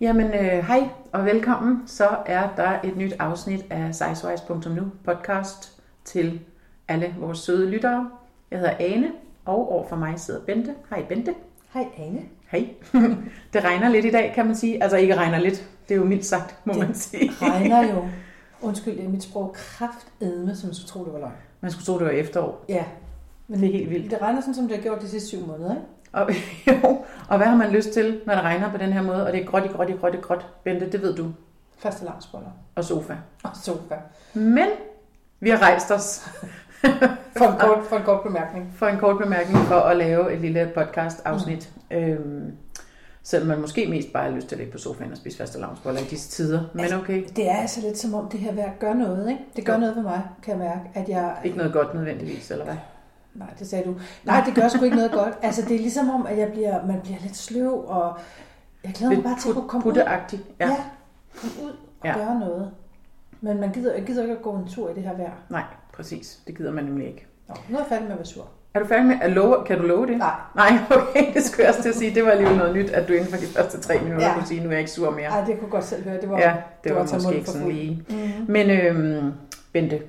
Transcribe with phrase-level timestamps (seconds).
[0.00, 1.82] Jamen, øh, hej og velkommen.
[1.86, 6.40] Så er der et nyt afsnit af sizewise.nu podcast til
[6.88, 8.10] alle vores søde lyttere.
[8.50, 9.08] Jeg hedder Ane,
[9.44, 10.74] og over for mig sidder Bente.
[10.90, 11.34] Hej Bente.
[11.74, 12.20] Hej Ane.
[12.50, 12.68] Hej.
[13.52, 14.82] det regner lidt i dag, kan man sige.
[14.82, 17.30] Altså ikke regner lidt, det er jo mildt sagt, må det man sige.
[17.42, 18.04] regner jo,
[18.68, 21.32] undskyld, det er mit sprog, kraftedme, som man skulle tro, det var løgn.
[21.60, 22.64] Man skulle tro, det var efterår.
[22.68, 22.84] Ja,
[23.48, 24.10] Men det er helt vildt.
[24.10, 25.86] det regner sådan, som det har gjort de sidste syv måneder, ikke?
[26.12, 26.30] Og,
[26.66, 29.26] jo, og hvad har man lyst til, når det regner på den her måde?
[29.26, 30.46] Og det er gråt, gråt, gråt, gråt.
[30.64, 31.26] Bente, det ved du.
[31.78, 33.14] Første lavsboller Og sofa.
[33.42, 33.94] og sofa.
[34.34, 34.68] Men
[35.40, 36.20] vi har rejst os
[37.36, 38.72] For en kort, for en kort bemærkning.
[38.76, 41.70] for en kort bemærkning for at lave et lille podcast-afsnit.
[41.90, 41.96] Mm.
[41.96, 42.52] Øhm,
[43.22, 45.60] selvom man måske mest bare har lyst til at ligge på sofaen og spise faste
[45.60, 46.60] lavnsboller i disse tider.
[46.72, 49.40] Men Altså, okay, Det er altså lidt som om det her vejr gør noget, ikke?
[49.56, 49.78] Det gør Jo.
[49.80, 51.36] noget for mig, kan jeg mærke, at jeg...
[51.44, 52.76] ikke noget godt nødvendigvis, eller hvad?
[53.34, 53.94] Nej, det sagde du.
[54.24, 55.34] Nej, det gør sgu ikke noget godt.
[55.42, 58.18] Altså, det er ligesom om, at jeg bliver, man bliver lidt sløv, og
[58.84, 59.92] jeg glæder mig Lidt bare til at kunne komme ud.
[59.94, 60.10] Ja.
[60.60, 60.76] Ja,
[61.40, 62.14] komme ud og Ja.
[62.18, 62.70] gøre noget.
[63.40, 65.30] Men man gider, jeg gider ikke at gå en tur i det her vejr.
[65.48, 65.62] Nej,
[65.94, 66.40] præcis.
[66.46, 67.26] Det gider man nemlig ikke.
[67.48, 68.48] Nå, nu er jeg færdig med at være sur.
[68.74, 69.56] Er du færdig med at love?
[69.66, 70.18] Kan du love det?
[70.18, 72.14] Nej, Nej, okay, det skulle jeg også til at sige.
[72.14, 74.34] Det var alligevel noget nyt, at du inden for de første tre minutter Ja.
[74.34, 75.26] kunne sige, nu er jeg ikke sur mere.
[75.28, 76.20] Ej, det kunne godt selv høre.
[76.20, 78.04] Det var, Ja, det, det var, var måske ikke for sådan lige.
[78.08, 78.44] Mm-hmm.
[78.48, 79.32] Men øhm,
[79.72, 80.00] Bente,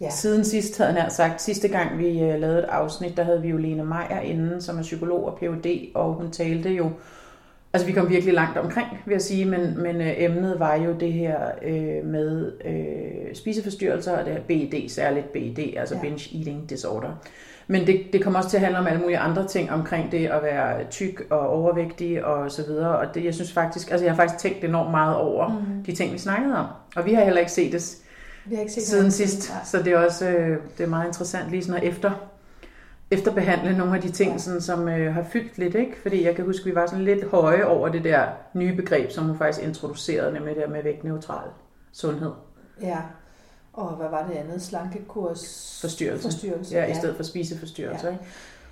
[0.00, 0.10] Ja.
[0.10, 3.48] Siden sidst havde han sagt, sidste gang vi øh, lavede et afsnit, der havde vi
[3.48, 6.90] jo Lene Meyer inden, som er psykolog og Ph.D., og hun talte jo,
[7.72, 10.92] altså vi kom virkelig langt omkring, vil jeg sige, men, men øh, emnet var jo
[11.00, 16.00] det her øh, med øh, spiseforstyrrelser, og det her BED, særligt BED, altså Ja.
[16.00, 17.08] binge eating disorder.
[17.68, 20.26] Men det, det kommer også til at handle om alle mulige andre ting omkring det
[20.26, 22.98] at være tyk og overvægtig og så videre.
[22.98, 25.84] Og det, jeg synes faktisk, altså jeg har faktisk tænkt enormt meget over Mm.
[25.86, 26.66] de ting, vi snakkede om.
[26.96, 27.96] Og vi har heller ikke set det
[28.46, 29.64] Vi har ikke set siden sidst, Nej.
[29.64, 32.10] så det er også øh, det er meget interessant lige sådan at efter,
[33.10, 34.38] efterbehandle nogle af de ting, Ja.
[34.38, 35.92] sådan, som øh, har fyldt lidt, ikke?
[36.02, 39.24] Fordi jeg kan huske, vi var sådan lidt høje over det der nye begreb, som
[39.24, 41.48] hun faktisk introducerede, nemlig det der med vægtneutral
[41.92, 42.30] sundhed,
[42.82, 42.98] Ja.
[43.72, 44.62] Og hvad var det andet?
[44.62, 45.78] Slankekurs?
[45.80, 46.22] forstyrrelse.
[46.22, 46.74] Forstyrrelse.
[46.74, 48.24] Ja, i stedet for spiseforstyrrelse, ikke?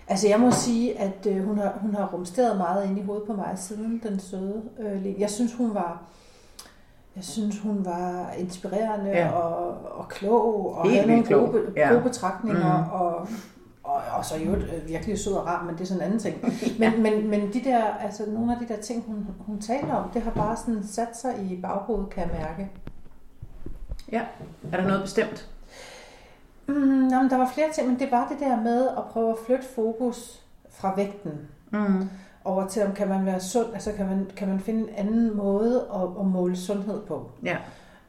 [0.09, 3.27] Altså jeg må sige, at øh, hun, har, hun har rumsteret meget ind i hovedet
[3.27, 5.21] på mig siden den søde øh.
[5.21, 6.03] Jeg synes, hun var...
[7.17, 9.19] Jeg synes, hun var inspirerende Ja.
[9.27, 9.31] ja.
[9.31, 11.49] og, og klog, og Helt havde nogle klog.
[11.51, 11.89] gode, Ja.
[11.93, 12.91] gode betragtninger, mm.
[12.93, 13.29] og,
[13.85, 16.19] og, og så jo øh, virkelig sød og rar, men det er sådan en anden
[16.19, 16.37] ting.
[16.81, 20.11] Men, men, men de der, altså, nogle af de der ting, hun, hun talte om,
[20.11, 22.71] det har bare sådan sat sig i baghovedet, kan jeg mærke.
[24.73, 25.49] Er der noget bestemt?
[26.67, 29.37] Mm, jamen, der var flere ting, men det var det der med at prøve at
[29.47, 31.33] flytte fokus fra vægten
[31.71, 32.09] Mm.
[32.45, 35.37] Over til, om kan man være sund, altså kan man, kan man finde en anden
[35.37, 37.31] måde at, at måle sundhed på.
[37.45, 37.57] Ja,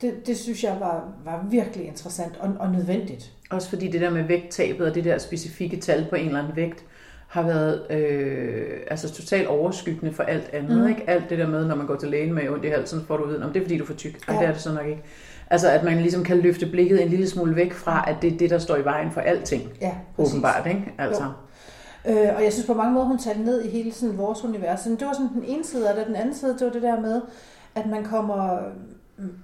[0.02, 3.32] Det, det synes jeg var, var virkelig interessant og, og nødvendigt.
[3.50, 6.56] også fordi det der med vægttabet og det der specifikke tal på en eller anden
[6.56, 6.86] vægt,
[7.28, 10.82] har været øh, altså totalt overskyggende for alt andet.
[10.82, 10.88] Mm.
[10.88, 11.10] Ikke?
[11.10, 13.24] Alt det der med, når man går til lægen med ondt i halsen, får du
[13.24, 14.28] ud, om det er fordi, du er for tyk.
[14.28, 14.34] Ja.
[14.34, 14.40] Ja.
[14.40, 15.04] det er det så nok ikke.
[15.50, 18.38] Altså, at man ligesom kan løfte blikket en lille smule væk fra, at det er
[18.38, 19.62] det, der står i vejen for alting.
[19.82, 20.34] Ja, præcis.
[20.34, 20.94] Åbenbart, ikke?
[20.98, 21.24] Altså,
[22.08, 24.86] Øh, og jeg synes på mange måder, hun talte ned i hele sådan vores univers.
[24.86, 26.08] Men det var sådan den ene side af det.
[26.08, 27.22] Den anden side, det var det der med,
[27.76, 28.60] at man kommer,
[29.18, 29.38] mm,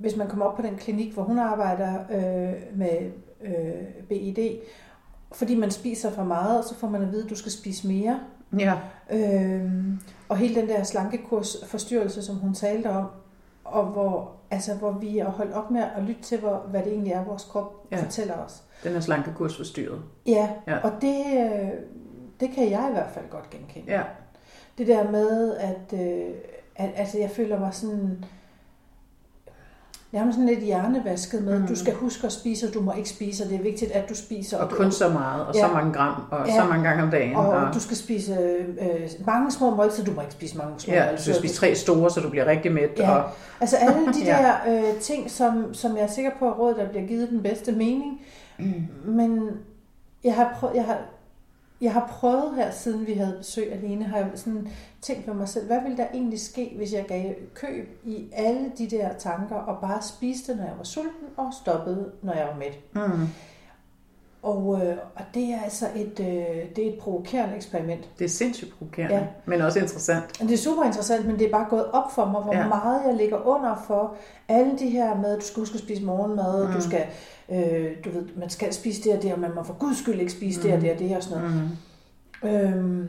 [0.00, 3.10] hvis man kommer op på den klinik, hvor hun arbejder øh, med
[3.44, 4.58] øh, BID,
[5.32, 8.20] fordi man spiser for meget, så får man at vide, at du skal spise mere.
[8.58, 8.74] ja.
[9.10, 9.70] Øh,
[10.28, 13.06] og hele den der slankekurs forstyrrelse, som hun talte om,
[13.64, 16.92] og hvor, altså, hvor vi er holdt op med at lytte til, hvor, hvad det
[16.92, 18.02] egentlig er, vores krop ja.
[18.02, 18.62] fortæller os.
[18.84, 20.02] Den er slankekurs forstyrret.
[20.26, 20.72] Ja, Ja.
[20.72, 20.78] ja.
[20.78, 21.68] og det, øh,
[22.40, 23.92] det kan jeg i hvert fald godt genkende.
[23.92, 24.02] Ja.
[24.78, 26.34] Det der med, at, øh,
[26.76, 28.24] at altså, jeg føler mig sådan,
[30.12, 31.66] nærmest sådan lidt hjernevasket med, Mm.
[31.66, 34.08] du skal huske at spise, og du må ikke spise, og det er vigtigt, at
[34.08, 34.58] du spiser.
[34.58, 35.72] Og du- kun så meget, og så Ja.
[35.72, 36.54] mange gram, og Ja.
[36.60, 37.36] så mange gange om dagen.
[37.36, 38.32] og du skal spise
[38.80, 41.22] øh, mange små måltider, du må ikke spise mange små ja, du måltider.
[41.22, 42.90] skal spise tre store, så du bliver rigtig mæt.
[42.98, 43.10] Ja.
[43.10, 43.30] Og,
[43.60, 44.36] Altså alle de Ja.
[44.66, 47.42] der øh, ting, som, som jeg er sikker på, at rådet der bliver givet den
[47.42, 48.20] bedste mening.
[48.58, 48.64] mm.
[49.04, 49.48] Men
[50.24, 50.98] jeg har, prøvet, jeg, har,
[51.82, 54.68] jeg har prøvet her, siden vi havde besøg alene, har jeg sådan
[55.00, 58.72] tænkt på mig selv, hvad ville der egentlig ske, hvis jeg gav køb i alle
[58.78, 62.56] de der tanker, og bare spiste, når jeg var sulten, og stoppede, når jeg var
[62.56, 62.78] mæt.
[62.94, 63.26] Mm.
[64.42, 66.26] Og, øh, og det er altså et, øh,
[66.76, 68.08] det er et provokerende eksperiment.
[68.18, 69.22] Det er sindssygt provokerende, ja.
[69.46, 70.38] Men også interessant.
[70.40, 72.68] Det er super interessant, men det er bare gået op for mig, hvor Ja.
[72.68, 74.14] meget jeg ligger under for
[74.48, 76.68] alle de her med, at du skal huske at spise morgenmad, Mm.
[76.70, 76.74] mm.
[76.76, 77.04] du skal,
[77.52, 80.20] øh, du ved, man skal spise det og det, og man må for guds skyld
[80.20, 80.66] ikke spise mm.
[80.66, 81.70] det og det og det og sådan noget.
[82.42, 82.48] Mm.
[82.48, 83.08] Øhm,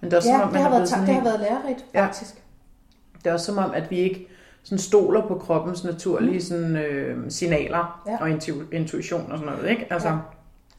[0.00, 1.40] Men det er også ja, som om, man det har, været, sådan det har været
[1.40, 2.04] lærerigt, Ja.
[2.06, 2.42] faktisk.
[3.24, 4.28] det er også som om, at vi ikke
[4.62, 8.16] sådan stoler på kroppens naturlige sådan, øh, signaler Ja.
[8.20, 9.86] og intu- intuition og sådan noget, ikke?
[9.90, 10.14] Altså, Ja.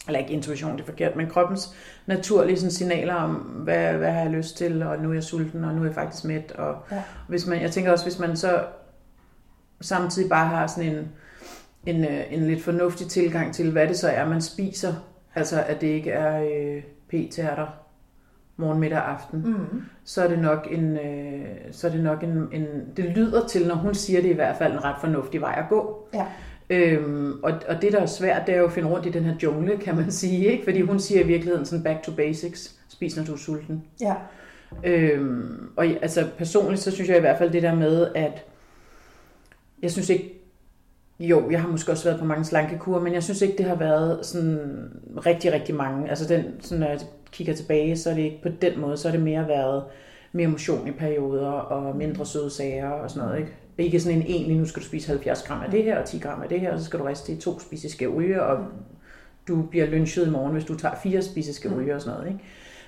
[0.08, 4.22] Eller ikke intuition, det er forkert, men kroppens naturlige sådan, signaler om, hvad, hvad har
[4.22, 6.52] jeg lyst til, og nu er jeg sulten, og nu er jeg faktisk mæt.
[6.52, 7.02] Og Ja.
[7.28, 8.64] hvis man, jeg tænker også, hvis man så
[9.82, 11.08] samtidig bare har sådan en,
[11.86, 14.94] en, øh, en lidt fornuftig tilgang til, hvad det så er, man spiser,
[15.36, 17.68] altså at det ikke er øh, p-tærter
[18.58, 19.82] morgen, middag og aften, Mm.
[20.04, 22.66] så er det nok en, øh, så er det nok en, en,
[22.98, 25.66] det lyder til, når hun siger det i hvert fald en ret fornuftig vej at
[25.70, 26.08] gå.
[26.14, 26.26] Ja.
[26.74, 29.24] Øhm, og, og det, der er svært, det er jo at finde rundt i den
[29.24, 30.64] her jungle, kan man sige, ikke?
[30.64, 33.84] Fordi hun siger i virkeligheden sådan back to basics, spis når du er sulten.
[34.02, 34.14] Ja.
[34.84, 38.46] Øhm, og altså personligt, så synes jeg i hvert fald det der med, at
[39.82, 40.34] jeg synes ikke,
[41.20, 43.76] jo, jeg har måske også været på mange slankekurer, men jeg synes ikke, det har
[43.76, 44.92] været sådan
[45.26, 46.10] rigtig, rigtig mange.
[46.10, 47.00] Altså den, sådan, når jeg
[47.32, 49.84] kigger tilbage, så er det ikke på den måde, så er det mere været
[50.32, 53.52] mere motion i perioder og mindre søde sager og sådan noget, ikke?
[53.78, 56.18] Ikke sådan en egentlig, nu skal du spise 70 gram af det her og 10
[56.20, 58.66] gram af det her, og så skal du riste i to spiseske olie, og
[59.48, 62.44] du bliver lynchet i morgen, hvis du tager fire spiseske olie og sådan noget, ikke?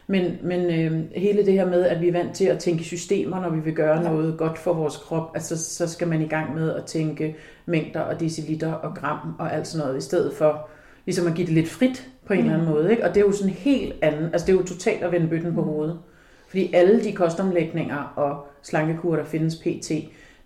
[0.07, 3.41] Men, men øh, hele det her med, at vi er vant til at tænke systemer,
[3.41, 4.09] når vi vil gøre Ja.
[4.09, 7.35] noget godt for vores krop, altså så skal man i gang med at tænke
[7.65, 10.67] mængder og deciliter og gram og alt sådan noget, i stedet for
[11.05, 12.91] ligesom at give det lidt frit på en eller anden måde.
[12.91, 13.03] Ikke?
[13.03, 15.53] Og det er jo sådan helt anden, altså det er jo totalt at vende bøtten
[15.55, 15.99] på hovedet.
[16.47, 19.91] Fordi alle de kostomlægninger og slankekurer, der findes pt.,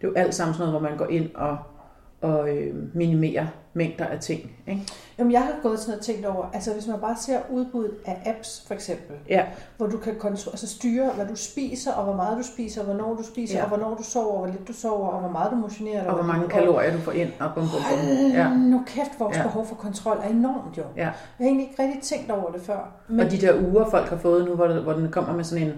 [0.02, 1.58] det er jo alt sammen sådan noget, hvor man går ind og,
[2.22, 4.52] og øh, minimerer mængder af ting.
[4.68, 4.82] Ikke?
[5.20, 8.22] Jamen, jeg har gået sådan og tænkt over, altså hvis man bare ser udbuddet af
[8.26, 9.46] apps for eksempel, Ja,
[9.78, 12.86] hvor du kan kontro- altså styre, hvad du spiser, og hvor meget du spiser, og
[12.88, 13.64] hvornår du spiser, Ja.
[13.64, 16.06] og hvornår du sover, og hvor lidt du sover, og hvor meget du motionerer.
[16.08, 18.32] og hvor mange kalorier du får ind, og bum, bum, bum.
[18.32, 18.50] Ja.
[18.54, 19.42] Nu kæft, vores Ja.
[19.44, 20.84] behov for kontrol er enormt jo.
[20.96, 21.02] Ja.
[21.02, 22.92] Jeg har egentlig ikke rigtig tænkt over det før.
[23.08, 25.68] Men Og de der uger, folk har fået nu, hvor, hvor den kommer med sådan
[25.68, 25.74] en,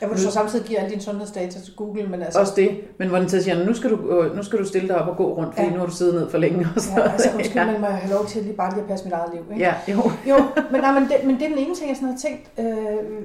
[0.00, 2.40] jeg vil så samtidig give alle dine sundhedsdata til Google, men altså...
[2.40, 4.88] også det, men hvor den så siger, nu skal, du, øh, nu skal du stille
[4.88, 5.66] dig op og gå rundt, fordi ja.
[5.66, 5.72] Ja.
[5.74, 6.66] nu har du siddet ned for længe.
[6.76, 8.88] Og sådan Ja, altså undskyld, men må jeg have lov til lige bare lige at
[8.88, 9.64] passe mit eget liv, ikke?
[9.64, 10.10] ja, jo.
[10.28, 10.36] Jo,
[10.70, 13.22] men, nej, men, det, men det er den ene ting, jeg sådan har tænkt øh,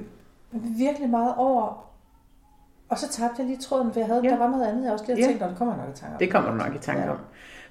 [0.78, 1.84] virkelig meget over.
[2.88, 4.28] Og så tabte jeg lige tråden, for jeg havde, Ja.
[4.28, 4.34] ja.
[4.34, 5.22] der var noget andet, jeg også lige Ja.
[5.22, 6.18] havde tænkt, og det kommer nok i tanke om.
[6.18, 7.10] Det kommer du nok i tanke Ja.
[7.10, 7.16] om.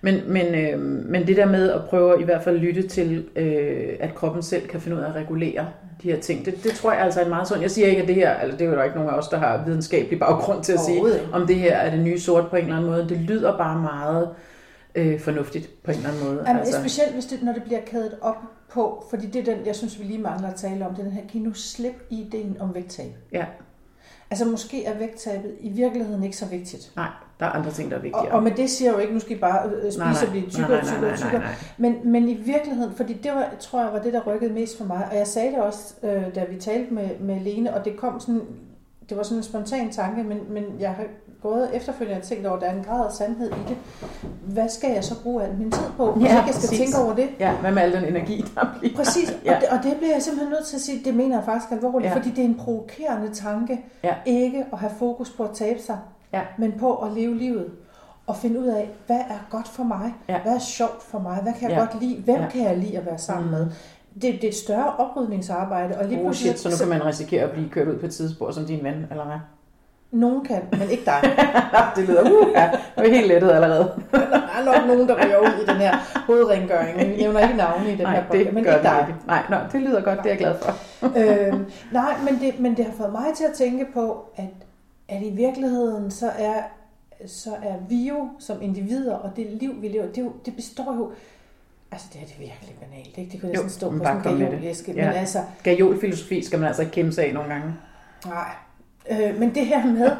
[0.01, 3.89] Men, men, øh, men det der med at prøve i hvert fald lytte til, øh,
[3.99, 5.67] at kroppen selv kan finde ud af at regulere
[6.03, 7.61] de her ting, det, det tror jeg altså er en meget sund.
[7.61, 9.27] Jeg siger ikke, at det her, altså det er jo der ikke nogen af os,
[9.27, 11.01] der har videnskabelig baggrund til at sige,
[11.33, 13.09] om det her er det nye sort på en eller anden måde.
[13.09, 14.29] Det lyder bare meget
[14.95, 16.43] øh, fornuftigt på en eller anden måde.
[16.47, 16.79] Jamen, altså.
[16.79, 18.37] Specielt hvis det, når det bliver kædet op
[18.73, 21.03] på, fordi det er den, jeg synes, vi lige mangler at tale om, det er
[21.03, 23.11] den her, giv nu slip i ideen om vægttab.
[23.31, 23.45] Ja,
[24.31, 26.91] Altså måske er vægttabet i virkeligheden ikke så vigtigt.
[26.95, 27.09] nej,
[27.41, 28.31] der er andre ting, der er Og, vigtigere.
[28.31, 30.21] og med det siger jeg jo ikke, nu skal I bare øh, spise Nej, nej.
[30.25, 31.41] og blive tykkere og tykkere og tykkere.
[31.77, 34.85] Men, men i virkeligheden, fordi det var, tror jeg var det, der rykkede mest for
[34.85, 37.97] mig, og jeg sagde det også, øh, da vi talte med, med Lene, og det
[37.97, 38.41] kom sådan,
[39.09, 41.03] det var sådan en spontan tanke, men, men jeg har
[41.41, 43.77] gået efterfølgende og tænkt over, at der er en grad af sandhed i det.
[44.45, 46.79] Hvad skal jeg så bruge al min tid på, hvis Ja, ikke jeg skal præcis.
[46.79, 47.29] tænke over det?
[47.39, 48.95] Ja, hvad med al den energi, der bliver?
[48.95, 49.55] Præcis, Ja.
[49.55, 51.71] og, det, og det bliver jeg simpelthen nødt til at sige, det mener jeg faktisk
[51.71, 52.15] alvorligt, ja.
[52.17, 54.13] fordi det er en provokerende tanke, Ja.
[54.25, 55.97] ikke at have fokus på at tabe sig,
[56.33, 56.41] Ja.
[56.57, 57.65] men på at leve livet.
[58.27, 60.13] Og finde ud af, hvad er godt for mig?
[60.29, 60.39] Ja.
[60.41, 61.39] Hvad er sjovt for mig?
[61.43, 61.79] Hvad kan jeg Ja.
[61.85, 62.21] godt lide?
[62.21, 62.47] Hvem Ja.
[62.49, 63.51] kan jeg lide at være sammen Mm.
[63.51, 63.67] med?
[64.13, 67.43] Det, det er et større oprydningsarbejde, og lige Oh shit, så nu kan man risikere
[67.43, 69.35] at blive kørt ud på et tidsspor som din ven, eller hvad?
[70.11, 71.21] Nogen kan, men ikke dig.
[71.95, 73.91] det lyder, uh, ja, det er helt lettet allerede.
[74.11, 74.19] der
[74.59, 75.95] er nok nogen, der ryger ud i den her
[76.27, 76.97] hovedrengøring.
[77.09, 79.05] Vi nævner ikke navne i den Nej, her podcast, men ikke dig.
[79.07, 79.19] ikke.
[79.27, 80.73] Nej, nå, det lyder godt, det er jeg glad for.
[81.51, 84.45] øhm, nej, men det, men det har fået mig til at tænke på, at,
[85.11, 86.61] at i virkeligheden så er,
[87.25, 90.95] så er vi jo som individer, og det liv, vi lever, det, jo, det består
[90.95, 91.11] jo...
[91.91, 93.31] Altså, det er det virkelig banalt, ikke?
[93.31, 94.93] Det kunne Jo, næsten stå men på sådan en gajolæske.
[94.93, 95.05] Ja.
[95.07, 97.73] Men altså, Gajolfilosofi skal man altså ikke kæmpe sig af nogle gange.
[98.25, 98.51] nej.
[99.11, 100.11] Øh, men det her med,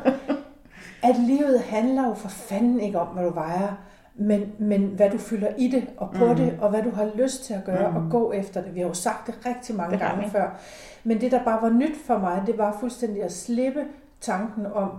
[1.10, 3.75] at livet handler jo for fanden ikke om, hvad du vejer,
[4.16, 6.30] men, men hvad du fylder i det og på Mhm.
[6.34, 6.36] mm.
[6.36, 7.96] det, og hvad du har lyst til at gøre mm.
[7.98, 8.06] Mhm.
[8.06, 8.75] og gå efter det.
[8.75, 10.60] Vi har jo sagt det rigtig mange Det gange før.
[11.04, 13.84] Men det, der bare var nyt for mig, det var fuldstændig at slippe
[14.22, 14.92] tanken om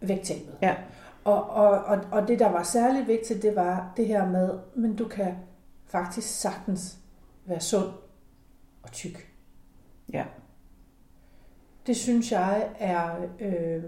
[0.00, 0.54] vægttabet.
[0.62, 0.74] Ja.
[1.24, 4.96] Og, og, og, og det, der var særlig vigtigt, det var det her med, men
[4.96, 5.34] du kan
[5.86, 6.96] faktisk sagtens
[7.46, 7.88] være sund
[8.82, 9.28] og tyk.
[10.12, 10.24] Ja.
[11.86, 13.82] Det synes jeg er, øh,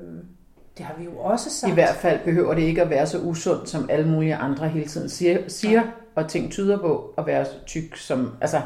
[0.79, 1.71] det har vi jo også sagt.
[1.71, 4.87] I hvert fald behøver det ikke at være så usundt, som alle mulige andre hele
[4.87, 5.83] tiden siger, siger
[6.15, 8.63] og ting tyder på at være tyk som, altså,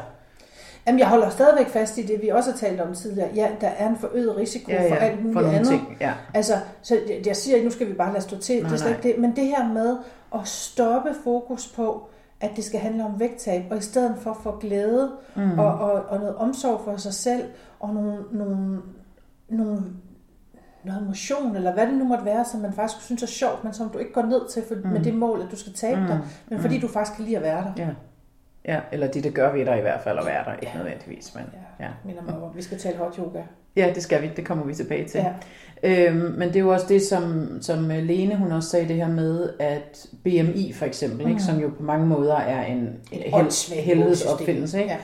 [0.87, 3.29] Jamen, jeg holder stadigvæk fast i det, vi også har talt om tidligere.
[3.35, 5.69] Ja, der er en forøget risiko ja, for ja, alt for muligt nogle andet.
[5.69, 5.97] ting.
[6.01, 6.13] Ja.
[6.33, 8.73] Altså, så jeg, jeg siger ikke, nu skal vi bare lade stå til, Nej, det
[8.73, 9.17] er slet det.
[9.17, 9.97] Men det her med
[10.35, 12.07] at stoppe fokus på,
[12.41, 15.59] at det skal handle om vægttab, og i stedet for få glæde Mm.
[15.59, 17.43] og, og, og noget omsorg for sig selv,
[17.79, 18.79] og nogle, nogle,
[19.49, 19.81] nogle,
[20.83, 23.73] noget motion, eller hvad det nu måtte være, som man faktisk synes er sjovt, men
[23.73, 24.89] som du ikke går ned til for, Mm.
[24.91, 26.07] med det mål, at du skal tabe mm.
[26.07, 26.19] dig,
[26.49, 26.81] men fordi Mm.
[26.81, 27.83] du faktisk kan lide at være der.
[27.83, 27.87] Ja.
[28.67, 31.35] Ja, eller det, det gør vi der i hvert fald, at være der, ikke nødvendigvis.
[31.35, 31.43] Men,
[31.79, 33.41] Ja, minder mig om, vi skal tale hot yoga.
[33.75, 34.29] Ja, det skal vi.
[34.35, 35.19] Det kommer vi tilbage til.
[35.19, 35.33] Ja.
[35.83, 39.07] Øhm, men det er jo også det, som, som Lene hun også sagde det her
[39.07, 43.83] med, at BMI for eksempel, ikke, som jo på mange måder er en Et hel,
[43.83, 44.81] helvedes opfindelse.
[44.81, 44.95] Ikke?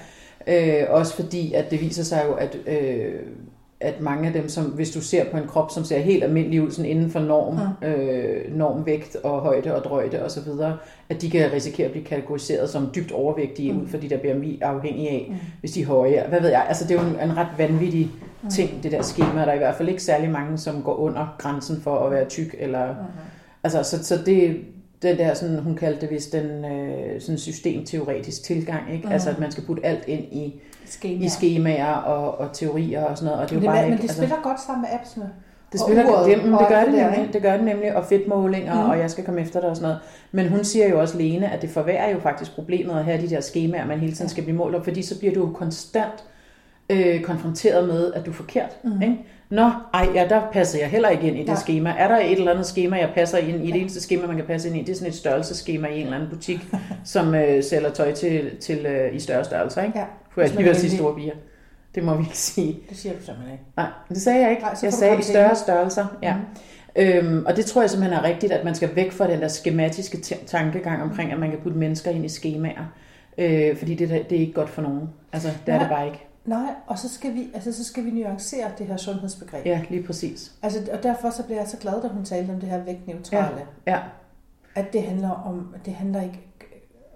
[0.48, 0.84] Ja.
[0.84, 3.20] Øh, også fordi, at det viser sig jo, at, øh,
[3.80, 6.62] at mange af dem, som hvis du ser på en krop, som ser helt almindelig
[6.62, 7.88] ud, sådan inden for norm, Mm.
[7.88, 10.48] øh, normvægt og højde og drøjde osv.,
[11.10, 13.82] at de kan risikere at blive kategoriseret som dybt overvægtige Mm.
[13.82, 15.36] ud for de der BMI, afhængig af, Mm.
[15.60, 16.26] hvis de er høje.
[16.30, 16.66] Hvad ved jeg?
[16.68, 18.10] Altså, det er jo en, en ret vanvittig
[18.52, 19.42] ting, det der schema.
[19.42, 22.26] Der er i hvert fald ikke særlig mange, som går under grænsen for at være
[22.26, 22.56] tyk.
[22.60, 23.02] Eller, Mhm.
[23.64, 24.58] altså, så, så det,
[25.02, 28.82] den der, sådan, hun kaldte det vist den øh, sådan systemteoretisk tilgang.
[28.94, 29.04] Ikke?
[29.04, 29.14] Mhm.
[29.14, 31.26] Altså, at man skal putte alt ind i, Skema.
[31.26, 33.44] i skemaer og, og teorier og sådan noget.
[33.44, 35.30] Og det er Men det, bare men ikke, det spiller godt sammen med appsene.
[35.72, 37.54] det og spiller uret det, det, og det, gør det, det der, nemlig, det gør
[37.54, 38.90] det nemlig, og fedtmålinger, mm.
[38.90, 40.00] og jeg skal komme efter dig og sådan noget.
[40.32, 43.30] Men hun siger jo også, Lene, at det forværrer jo faktisk problemet at have de
[43.30, 46.24] der skemaer, man hele tiden skal blive målt op, fordi så bliver du jo konstant
[46.90, 48.78] øh, konfronteret med, at du er forkert.
[48.84, 49.02] Mm.
[49.02, 49.18] Ikke?
[49.50, 51.56] Nå, ej, ja, der passer jeg heller ikke ind i det Nej.
[51.56, 51.94] skema.
[51.98, 53.72] Er der et eller andet skema, jeg passer ind i?
[53.72, 56.04] Det eneste skema, man kan passe ind i, det er sådan et størrelseskema i en
[56.04, 56.60] eller anden butik,
[57.06, 59.84] som øh, sælger tøj til, til øh, i større størrelser.
[59.84, 60.00] Ikke?
[60.00, 61.34] Ja, Kunne jeg lige sige store bier?
[61.96, 62.80] Det må vi ikke sige.
[62.90, 63.64] det siger du simpelthen ikke.
[63.78, 64.62] Nej, det sagde jeg ikke.
[64.62, 65.58] Nej, jeg sagde i større det.
[65.58, 66.06] størrelser.
[66.24, 66.36] Ja.
[66.36, 66.46] Mhm.
[66.96, 69.48] Øhm, og det tror jeg simpelthen er rigtigt, at man skal væk fra den der
[69.48, 72.94] skematiske tankegang omkring, at man kan putte mennesker ind i skemaer.
[73.38, 75.10] Øh, fordi det, det er ikke godt for nogen.
[75.34, 76.27] Altså, det er det bare ikke.
[76.48, 79.66] Nej, og så skal vi, altså, så skal vi nuancere det her sundhedsbegreb.
[79.66, 80.52] Ja, lige præcis.
[80.64, 83.62] Altså, og derfor så bliver jeg så glad, da hun talte om det her vægtneutrale.
[83.88, 84.00] Ja.
[84.76, 86.40] At det handler om, det handler ikke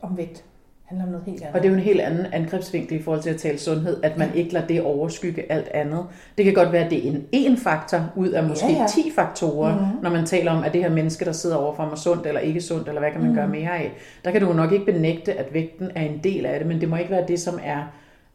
[0.01, 0.33] om vægt.
[0.37, 1.55] Det handler om noget helt andet.
[1.55, 4.17] Og det er jo en helt anden angrebsvinkel i forhold til at tale sundhed, at
[4.17, 6.05] man ikke lader det overskygge alt andet.
[6.37, 8.87] Det kan godt være, at det er en én faktor ud af måske Ja, ja.
[8.87, 10.03] 10 faktorer, Mhm.
[10.03, 12.61] når man taler om, at det her menneske, der sidder overfor mig, sundt eller ikke
[12.61, 13.37] sundt, eller hvad kan man Mhm.
[13.37, 13.91] gøre mere af.
[14.25, 16.81] Der kan du jo nok ikke benægte, at vægten er en del af det, men
[16.81, 17.83] det må ikke være det, som er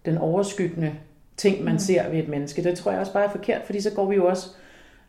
[0.07, 0.93] den overskyggende
[1.37, 1.79] ting, man Mhm.
[1.79, 2.65] ser ved et menneske.
[2.65, 4.49] Det tror jeg også bare er forkert, fordi så går vi jo også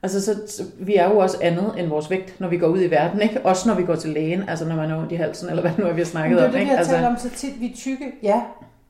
[0.03, 2.91] Altså, så, vi er jo også andet end vores vægt, når vi går ud i
[2.91, 3.41] verden, ikke?
[3.45, 5.71] Også når vi går til lægen, altså når man er ondt i halsen, eller hvad
[5.77, 6.71] nu er, vi har snakket det er om, det, vi ikke?
[6.71, 7.59] har Altså, talt om så tit.
[7.59, 8.41] Vi er tykke, ja,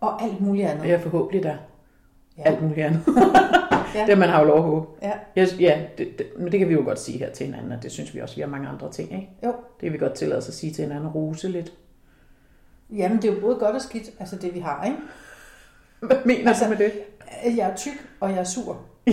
[0.02, 0.88] og alt muligt andet.
[0.90, 1.58] ja, forhåbentlig da.
[2.38, 2.44] Ja.
[2.44, 3.02] alt muligt andet.
[3.96, 4.06] Ja.
[4.06, 4.86] Det man har jo lov at håbe.
[5.02, 5.12] Ja.
[5.42, 7.84] Yes, ja, det, det, men det kan vi jo godt sige her til hinanden, og
[7.84, 9.30] det synes vi også, vi har mange andre ting, ikke?
[9.46, 9.48] Jo.
[9.50, 11.74] Det kan vi godt tillade os at sige til hinanden, rose lidt.
[12.96, 14.98] Jamen, det er jo både godt og skidt, altså det vi har, ikke?
[16.00, 16.92] Hvad mener Altså- du med det?
[17.58, 18.78] Jeg er tyk, og jeg er sur.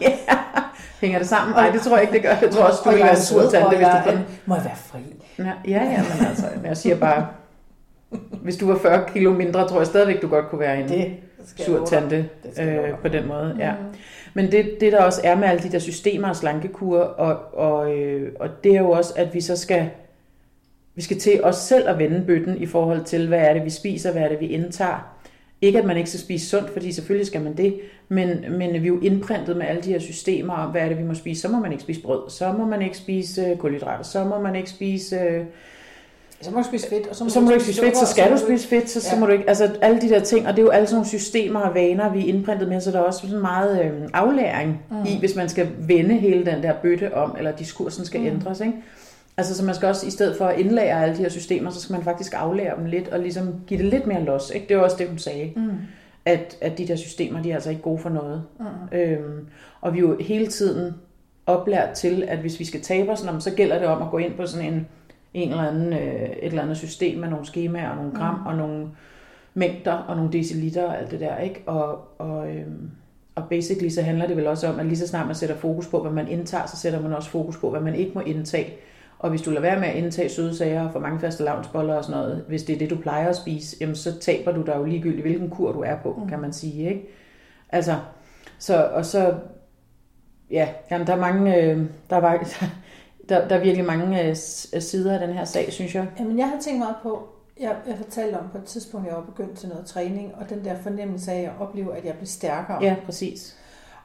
[0.00, 0.12] ja.
[1.00, 1.54] Hænger det sammen?
[1.54, 2.34] Nej, det tror jeg ikke, det gør.
[2.42, 4.18] Jeg tror også, du Og vil jeg være er sur tante, hvis du kun...
[4.46, 4.98] Må jeg være fri?
[5.38, 7.26] Ja, ja, ja, men altså, men jeg siger bare,
[8.42, 11.12] hvis du var 40 kilo mindre, tror jeg stadigvæk, du godt kunne være en Det
[11.56, 12.28] sur tante
[12.60, 13.56] øh, på den måde.
[13.58, 13.72] Ja.
[13.72, 13.78] Mm.
[14.34, 17.94] Men det, det der også er med alle de der systemer og slankekur, og, og,
[17.98, 19.90] øh, og det er jo også, at vi så skal,
[20.94, 23.70] vi skal til os selv at vende bøtten i forhold til, hvad er det, vi
[23.70, 25.11] spiser, hvad er det, vi indtager.
[25.62, 28.76] Ikke at man ikke skal spise sundt, fordi selvfølgelig skal man det, men, men vi
[28.78, 31.40] er jo indprintet med alle de her systemer om, hvad er det, vi må spise.
[31.42, 34.40] Så må man ikke spise brød, så må man ikke spise øh, kulhydrater, så må
[34.40, 35.16] man ikke spise...
[35.16, 35.44] Øh,
[36.40, 38.06] Så må du spise fedt, og så må, så må du ikke spise fedt, så
[38.06, 39.20] skal og du spise fedt, så, så Ja.
[39.20, 41.08] må du ikke, altså alle de der ting, og det er jo alle sådan nogle
[41.08, 44.80] systemer og vaner, vi er indprintet med, så der er også sådan meget øh, aflæring
[44.90, 44.96] Mm.
[45.06, 48.26] i, hvis man skal vende hele den der bøtte om, eller diskursen skal mm.
[48.26, 48.72] ændres, ikke?
[49.36, 51.80] Altså, så man skal også, i stedet for at indlære alle de her systemer, så
[51.80, 54.66] skal man faktisk aflære dem lidt, og ligesom give det lidt mere los, ikke?
[54.68, 55.70] Det var også det, hun sagde, Mm.
[56.24, 58.42] at, at de der systemer, de er altså ikke gode for noget.
[58.60, 58.98] Mm.
[58.98, 59.46] Øhm,
[59.80, 60.94] og vi er jo hele tiden
[61.46, 64.34] oplært til, at hvis vi skal tabe os, så gælder det om at gå ind
[64.34, 64.86] på sådan en,
[65.34, 68.40] en eller anden, øh, et eller andet system med nogle skemaer og nogle gram Mm.
[68.40, 68.46] mm.
[68.46, 68.86] og nogle
[69.54, 71.62] mængder og nogle deciliter og alt det der, ikke?
[71.66, 72.90] Og, og, øhm,
[73.34, 75.86] og basically så handler det vel også om, at lige så snart man sætter fokus
[75.86, 78.66] på, hvad man indtager, så sætter man også fokus på, hvad man ikke må indtage.
[79.22, 81.94] Og hvis du lader være med at indtage søde sager og for mange faste lavnsboller
[81.94, 84.62] og sådan noget, hvis det er det, du plejer at spise, jamen så taber du
[84.62, 86.28] dig jo ligegyldigt, hvilken kur du er på, Mm.
[86.28, 87.08] kan man sige, ikke?
[87.68, 87.96] Altså,
[88.58, 89.34] så, og så,
[90.50, 92.48] ja, jamen, der er mange, øh, der, var,
[93.28, 96.06] der, der er virkelig mange øh, s- sider af den her sag, synes jeg.
[96.18, 97.28] Jamen, jeg har tænkt meget på,
[97.60, 100.64] jeg, jeg fortalte om på et tidspunkt, jeg var begyndt til noget træning, og den
[100.64, 102.78] der fornemmelse af at opleve, at jeg blev stærkere.
[102.82, 103.56] Ja, præcis.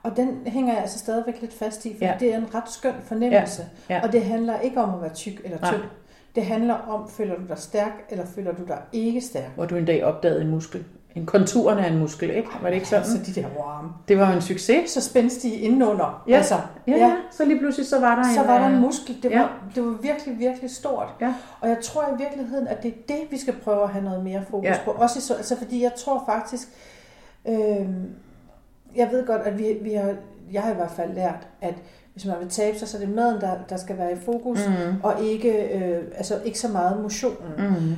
[0.08, 2.12] Og den hænger jeg altså stadigvæk lidt fast i, for ja.
[2.12, 2.18] Ja.
[2.20, 3.66] det er en ret skøn fornemmelse.
[3.90, 4.02] Ja, ja.
[4.04, 5.72] Og det handler ikke om at være tyk eller Nej.
[5.72, 5.82] tynd.
[6.36, 9.50] Det handler om, føler du dig stærk, eller føler du dig ikke stærk.
[9.56, 10.84] Hvor du en dag opdagede en muskel.
[11.16, 12.50] En konturen af en muskel, ikke?
[12.62, 13.04] Var det ikke sådan?
[13.04, 13.90] Altså de der arme.
[14.08, 14.90] Det var jo en succes.
[14.90, 16.24] Så spændstige indenunder.
[16.28, 16.36] Ja.
[16.38, 16.56] Altså,
[16.88, 17.16] Ja, ja.
[17.32, 18.48] Så lige pludselig så var der Så en...
[18.48, 19.24] var der en øh, muskel.
[19.24, 19.48] Det var, ja.
[19.76, 21.08] det var virkelig, virkelig stort.
[21.22, 21.34] Ja.
[21.62, 24.24] Og jeg tror i virkeligheden, at det er det, vi skal prøve at have noget
[24.24, 24.76] mere fokus Ja.
[24.86, 24.92] på.
[24.92, 26.68] Også i, så- altså, fordi jeg tror faktisk,
[27.48, 27.88] øh,
[28.98, 30.16] jeg ved godt, at vi, vi har,
[30.52, 31.76] jeg har i hvert fald lært, at
[32.14, 34.60] hvis man vil tabe sig, så er det maden, der, der skal være i fokus,
[34.68, 35.02] mm.
[35.04, 37.54] Og ikke, øh, altså ikke så meget motionen.
[37.58, 37.96] mm,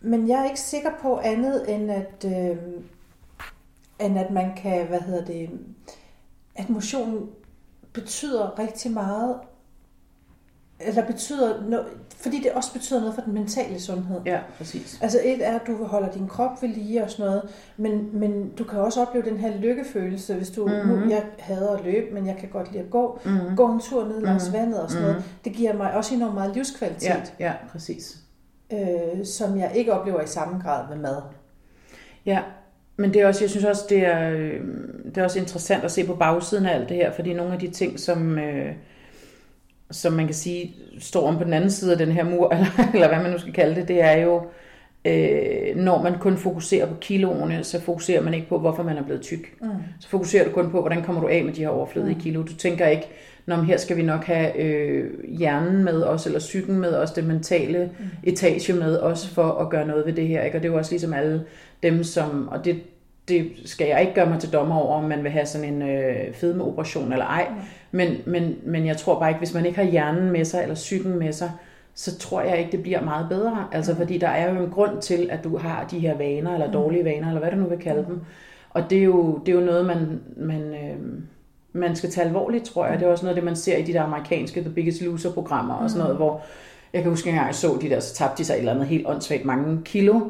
[0.00, 2.56] men jeg er ikke sikker på andet end at, øh,
[4.00, 5.50] end at man kan, hvad hedder det,
[6.54, 7.30] at motion
[7.92, 9.36] betyder rigtig meget,
[10.80, 11.82] eller betyder, no,
[12.16, 14.20] fordi det også betyder noget for den mentale sundhed.
[14.26, 14.98] Ja, præcis.
[15.02, 17.42] Altså et er, at du holder din krop ved lige og sådan noget,
[17.76, 20.98] men, men du kan også opleve den her lykkefølelse, hvis du, mm-hmm.
[20.98, 23.56] nu, jeg hader at løbe, men jeg kan godt lide at gå, mm-hmm.
[23.56, 24.60] gå en tur ned langs mm-hmm.
[24.60, 25.24] vandet og sådan noget.
[25.44, 27.34] Det giver mig også enormt meget livskvalitet.
[27.40, 28.16] Ja, ja præcis.
[28.72, 31.22] Øh, som jeg ikke oplever i samme grad med mad.
[32.26, 32.42] Ja,
[32.96, 34.60] men det er også, jeg synes også, det er, øh,
[35.04, 37.58] det er også interessant at se på bagsiden af alt det her, fordi nogle af
[37.58, 38.74] de ting, som, øh,
[39.90, 42.90] som man kan sige, står om på den anden side af den her mur, eller,
[42.94, 44.42] eller hvad man nu skal kalde det, det er jo,
[45.04, 49.02] øh, når man kun fokuserer på kiloene, så fokuserer man ikke på, hvorfor man er
[49.02, 49.62] blevet tyk.
[49.62, 49.68] Mm.
[50.00, 52.20] Så fokuserer du kun på, hvordan kommer du af med de her overflødige mm.
[52.20, 52.42] kilo.
[52.42, 53.06] Du tænker ikke,
[53.46, 57.24] når her skal vi nok have øh, hjernen med os, eller psyken med os, det
[57.24, 58.04] mentale mm.
[58.22, 60.42] etage med os, for at gøre noget ved det her.
[60.42, 60.58] Ikke?
[60.58, 61.44] Og det er jo også ligesom alle
[61.82, 62.82] dem, som, og det,
[63.28, 65.82] det skal jeg ikke gøre mig til dommer over, om man vil have sådan en
[65.82, 67.46] øh, fedmeoperation eller ej.
[67.50, 67.56] Mm.
[67.90, 70.74] Men, men, men jeg tror bare ikke, hvis man ikke har hjernen med sig, eller
[70.74, 71.50] psyken med sig,
[71.94, 73.66] så tror jeg ikke, det bliver meget bedre.
[73.72, 73.98] Altså, mm.
[73.98, 77.04] fordi der er jo en grund til, at du har de her vaner, eller dårlige
[77.04, 78.20] vaner, eller hvad du nu vil kalde dem.
[78.70, 80.96] Og det er jo, det er jo noget, man, man, øh,
[81.72, 82.98] man skal tage alvorligt, tror jeg.
[82.98, 85.74] Det er også noget af det, man ser i de der amerikanske The Biggest Loser-programmer,
[85.74, 86.42] og sådan noget, hvor
[86.92, 88.86] jeg kan huske, at jeg så de der, så tabte de sig et eller andet
[88.86, 90.20] helt åndssvagt mange kilo,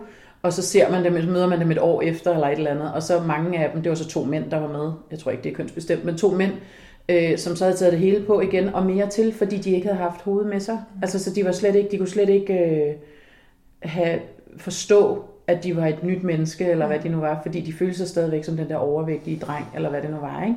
[0.47, 2.71] og så ser man dem, så møder man dem et år efter, eller et eller
[2.71, 5.19] andet, og så mange af dem, det var så to mænd, der var med, jeg
[5.19, 6.53] tror ikke, det er kønsbestemt, men to mænd,
[7.09, 9.87] øh, som så havde taget det hele på igen, og mere til, fordi de ikke
[9.87, 10.79] havde haft hovedet med sig.
[11.03, 12.95] Altså, så de var slet ikke, de kunne slet ikke øh,
[13.83, 14.21] have,
[14.57, 17.99] forstå, at de var et nyt menneske, eller hvad de nu var, fordi de følte
[17.99, 20.57] sig stadigvæk som den der overvægtige dreng, eller hvad det nu var, ikke?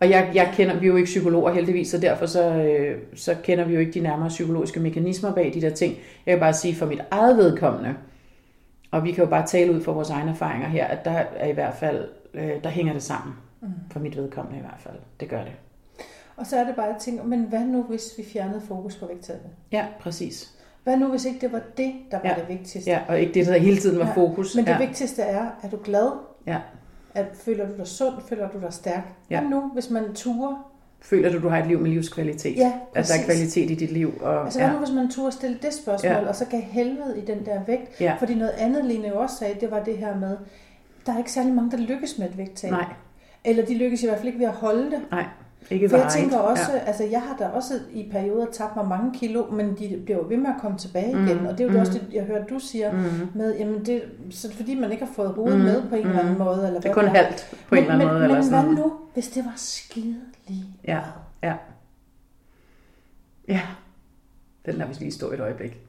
[0.00, 3.34] Og jeg, jeg kender, vi er jo ikke psykologer heldigvis, så derfor så, øh, så
[3.42, 5.94] kender vi jo ikke de nærmere psykologiske mekanismer bag de der ting.
[6.26, 7.94] Jeg kan bare sige for mit eget vedkommende,
[8.94, 11.46] og vi kan jo bare tale ud fra vores egne erfaringer her, at der er
[11.46, 13.34] i hvert fald, øh, der hænger det sammen.
[13.60, 13.68] Mm.
[13.90, 14.96] For mit vedkommende i hvert fald.
[15.20, 15.52] Det gør det.
[16.36, 19.06] Og så er det bare, at tænke, men hvad nu, hvis vi fjernede fokus på
[19.06, 19.50] vægttabet?
[19.72, 20.54] Ja, præcis.
[20.84, 22.34] Hvad nu, hvis ikke det var det, der var ja.
[22.34, 22.90] det vigtigste?
[22.90, 24.12] Ja, og ikke det, der hele tiden var ja.
[24.12, 24.54] fokus.
[24.56, 24.78] Men det ja.
[24.78, 26.10] vigtigste er, er du glad?
[26.46, 26.58] Ja.
[27.14, 28.14] At, føler du dig sund?
[28.28, 29.02] Føler du dig stærk?
[29.30, 29.40] Ja.
[29.40, 30.70] Hvad nu, hvis man turer?
[31.04, 32.56] Føler du, du har et liv med livskvalitet?
[32.56, 33.10] Ja, præcis.
[33.10, 34.18] At der er kvalitet i dit liv?
[34.20, 36.28] Og, altså hvad nu, hvis man turer stille det spørgsmål, ja.
[36.28, 38.00] og så gav helvede i den der vægt?
[38.00, 38.14] Ja.
[38.18, 40.36] Fordi noget andet, Lene jo også sagde, det var det her med,
[41.06, 42.70] der er ikke særlig mange, der lykkes med et vægttab.
[42.70, 42.84] Nej.
[43.44, 45.00] Eller de lykkes i hvert fald ikke ved at holde det.
[45.10, 45.24] Nej.
[45.70, 46.78] Ikke For jeg tænker også, ja.
[46.78, 50.26] altså jeg har da også i perioder tabt mig mange kilo, men de bliver jo
[50.28, 51.40] ved med at komme tilbage igen.
[51.40, 51.46] Mm.
[51.46, 51.78] Og det er jo mm.
[51.78, 53.28] også det, jeg hører, du siger mm.
[53.34, 55.64] med, jamen det, så fordi man ikke har fået hovedet mm.
[55.64, 56.08] med på en mm.
[56.08, 56.66] eller anden måde.
[56.66, 58.28] Eller det er kun halvt på men, en eller anden men, måde.
[58.28, 58.64] Men eller sådan.
[58.64, 60.16] hvad nu, hvis det var skide
[60.48, 61.00] lige Ja,
[61.42, 61.54] ja.
[63.48, 63.60] Ja,
[64.66, 65.80] den lader vi lige stå et øjeblik.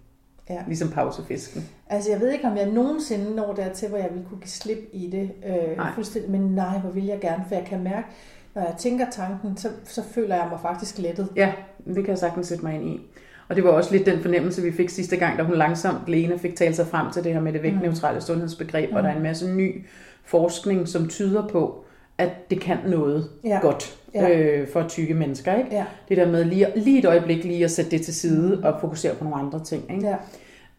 [0.49, 0.63] Ja.
[0.67, 1.69] Ligesom pausefisken.
[1.89, 4.77] Altså, jeg ved ikke, om jeg nogensinde når dertil, hvor jeg vil kunne give slip
[4.93, 5.31] i det.
[5.45, 5.93] Øh, Nej.
[5.93, 6.31] fuldstændig.
[6.31, 8.07] Men nej, hvor vil jeg gerne, for jeg kan mærke,
[8.55, 11.27] når jeg tænker tanken, så, så føler jeg mig faktisk lettet.
[11.35, 11.51] Ja,
[11.85, 13.01] det kan jeg sagtens sætte mig ind i.
[13.47, 16.39] Og det var også lidt den fornemmelse, vi fik sidste gang, da hun langsomt, Lene,
[16.39, 18.95] fik talt sig frem til det her med det vægtneutrale sundhedsbegreb, mm.
[18.95, 19.85] og der er en masse ny
[20.25, 21.85] forskning, som tyder på,
[22.17, 23.59] at det kan noget Ja.
[23.61, 24.29] godt Ja.
[24.39, 25.55] øh, for tykke mennesker.
[25.57, 25.69] Ikke?
[25.71, 25.85] Ja.
[26.09, 29.15] Det der med lige, lige et øjeblik lige at sætte det til side og fokusere
[29.15, 29.83] på nogle andre ting.
[29.95, 30.07] Ikke?
[30.07, 30.15] Ja.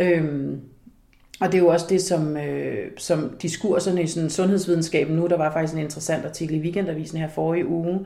[0.01, 0.61] Øhm,
[1.41, 5.37] og det er jo også det, som, øh, som diskurserne i sådan sundhedsvidenskaben nu, der
[5.37, 8.01] var faktisk en interessant artikel i Weekendavisen her forrige uge,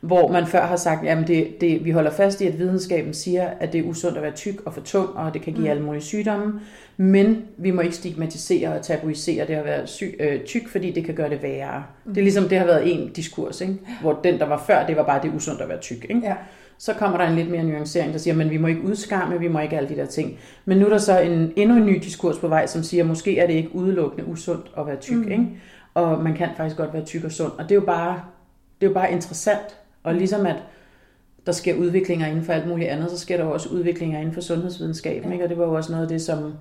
[0.00, 3.46] hvor man før har sagt, at det, det, vi holder fast i, at videnskaben siger,
[3.60, 5.70] at det er usundt at være tyk og for tung, og det kan give Mm.
[5.70, 6.60] alle mulige sygdomme,
[6.96, 11.04] men vi må ikke stigmatisere og tabuisere det at være syg, øh, tyk, fordi det
[11.04, 11.84] kan gøre det værre.
[12.08, 13.74] Det er ligesom, det har været en diskurs, ikke?
[14.00, 16.06] hvor den, der var før, det var bare, det er usundt at være tyk.
[16.08, 16.20] Ikke?
[16.24, 16.34] Ja.
[16.78, 19.48] Så kommer der en lidt mere nuancering, der siger, men vi må ikke udskamme, vi
[19.48, 20.38] må ikke alle de der ting.
[20.64, 23.38] Men nu er der så en, endnu en ny diskurs på vej, som siger, måske
[23.38, 25.22] er det ikke udelukkende usundt at være tyk, Mm.
[25.22, 25.30] mm.
[25.32, 25.46] ikke?
[25.94, 27.52] og man kan faktisk godt være tyk og sund.
[27.52, 28.22] Og det er jo bare,
[28.80, 29.78] det er jo bare interessant.
[30.02, 30.56] Og ligesom at
[31.46, 34.40] der sker udviklinger inden for alt muligt andet, så sker der også udviklinger inden for
[34.40, 35.28] sundhedsvidenskaben.
[35.28, 35.32] Ja.
[35.32, 35.44] Ikke?
[35.44, 36.52] Og det var jo også noget af det, som,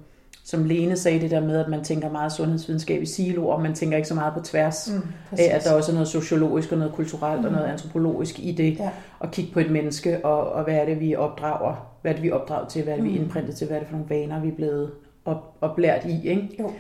[0.45, 3.73] som Lene sagde, det der med, at man tænker meget sundhedsvidenskab i siloer, og man
[3.73, 5.01] tænker ikke så meget på tværs Mm,
[5.39, 7.45] af, at der også er noget sociologisk og noget kulturelt mm.
[7.45, 8.79] og noget antropologisk i det.
[8.79, 8.89] Ja.
[9.21, 11.89] At kigge på et menneske, og, og hvad er det, vi opdrager?
[12.01, 12.83] Hvad er det, vi er opdraget til?
[12.83, 13.23] Hvad er det, vi er Mm.
[13.23, 13.67] indprintet til?
[13.67, 14.91] Hvad er det for nogle vaner, vi er blevet
[15.25, 16.27] op, oplært i?
[16.29, 16.49] Ikke?
[16.59, 16.71] Jo.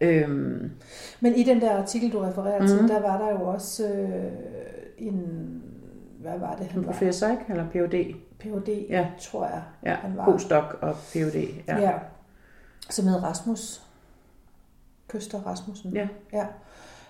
[0.00, 0.70] Øhm,
[1.20, 2.66] Men i den der artikel, du refererer mm.
[2.66, 4.22] Til, der var der jo også øh,
[4.98, 5.22] en,
[6.20, 6.92] hvad var det, han en var?
[6.92, 7.42] professor, ikke?
[7.48, 8.14] Eller Ph.D.
[8.38, 9.06] Ph.D., Ja.
[9.20, 10.24] tror jeg, Ja, han var.
[10.24, 11.36] postdoc og Ph.D.
[11.68, 11.80] Ja.
[11.80, 11.92] Ja.
[12.90, 13.82] Som hed Rasmus.
[15.08, 15.92] Køster Rasmussen.
[15.92, 16.08] Ja.
[16.32, 16.44] ja.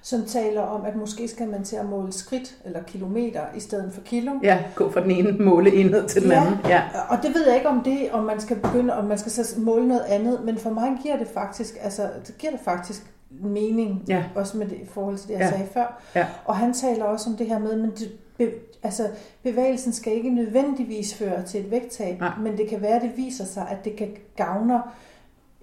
[0.03, 3.93] som taler om, at måske skal man til at måle skridt eller kilometer i stedet
[3.95, 4.33] for kilo.
[4.43, 6.41] Ja, gå fra den ene måleenhed til den Ja.
[6.47, 6.59] anden.
[6.69, 6.83] Ja.
[7.09, 9.61] Og det ved jeg ikke om det, om man skal begynde, om man skal så
[9.61, 14.05] måle noget andet, men for mig giver det faktisk, altså det giver det faktisk mening,
[14.09, 14.25] Ja.
[14.35, 15.51] også med det, i forhold til det, jeg Ja.
[15.51, 16.03] sagde før.
[16.15, 16.27] Ja.
[16.45, 18.51] Og han taler også om det her med, men det, be,
[18.83, 19.09] altså
[19.43, 22.33] bevægelsen skal ikke nødvendigvis føre til et vægttab, Nej.
[22.43, 24.81] men det kan være, at det viser sig, at det kan gavne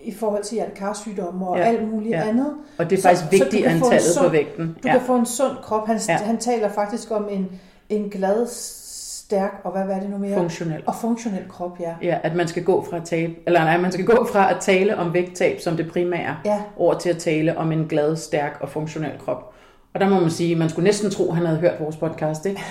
[0.04, 1.64] i forhold til hjertekarsygdomme og Ja.
[1.64, 2.28] alt muligt Ja.
[2.30, 2.54] andet.
[2.78, 4.68] Og det er Så- faktisk så du vigtigt en antallet på sund- vægten.
[4.84, 4.92] Du Ja.
[4.92, 5.88] kan få en sund krop.
[5.88, 6.14] Han, Ja.
[6.18, 7.52] han taler faktisk om en,
[7.90, 10.38] en glad, stærk og hvad var det nu mere?
[10.38, 10.84] Funktionel.
[10.86, 11.94] Og funktionel krop, ja.
[12.02, 14.58] Ja, at man skal gå fra at tabe, eller nej, man skal gå fra at
[14.62, 18.58] tale om vægttab som det primære, Ja, over til at tale om en glad, stærk
[18.62, 19.53] og funktionel krop.
[19.94, 22.46] Og der må man sige, man skulle næsten tro, at han havde hørt vores podcast,
[22.46, 22.62] ikke?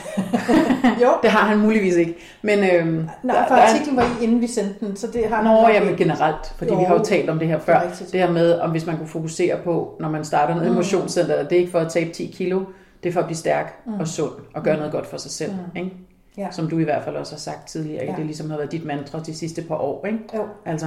[1.03, 1.09] jo.
[1.23, 2.15] Det har han muligvis ikke.
[2.43, 5.29] Men, øhm, Nej, for der er- artiklen var i, inden vi sendte den, så det
[5.29, 6.03] har han Nå, nok ja, men ikke.
[6.05, 7.81] generelt, fordi Jo, vi har jo talt om det her før.
[8.01, 8.09] det.
[8.13, 10.75] Det her med, om hvis man kunne fokusere på, når man starter i Mm.
[10.75, 12.61] motionscenteret, det er ikke for at tabe 10 kilo,
[13.03, 13.93] det er for at blive stærk Mm.
[14.01, 15.53] og sund og gøre noget godt for sig selv.
[15.53, 15.77] Mm.
[15.81, 15.91] Ikke?
[16.39, 16.47] Ja.
[16.51, 18.13] Som du i hvert fald også har sagt tidligere, ikke?
[18.13, 18.19] Ja.
[18.19, 20.07] det ligesom har været dit mantra de sidste par år.
[20.07, 20.19] Ikke?
[20.35, 20.43] Jo.
[20.67, 20.87] Altså,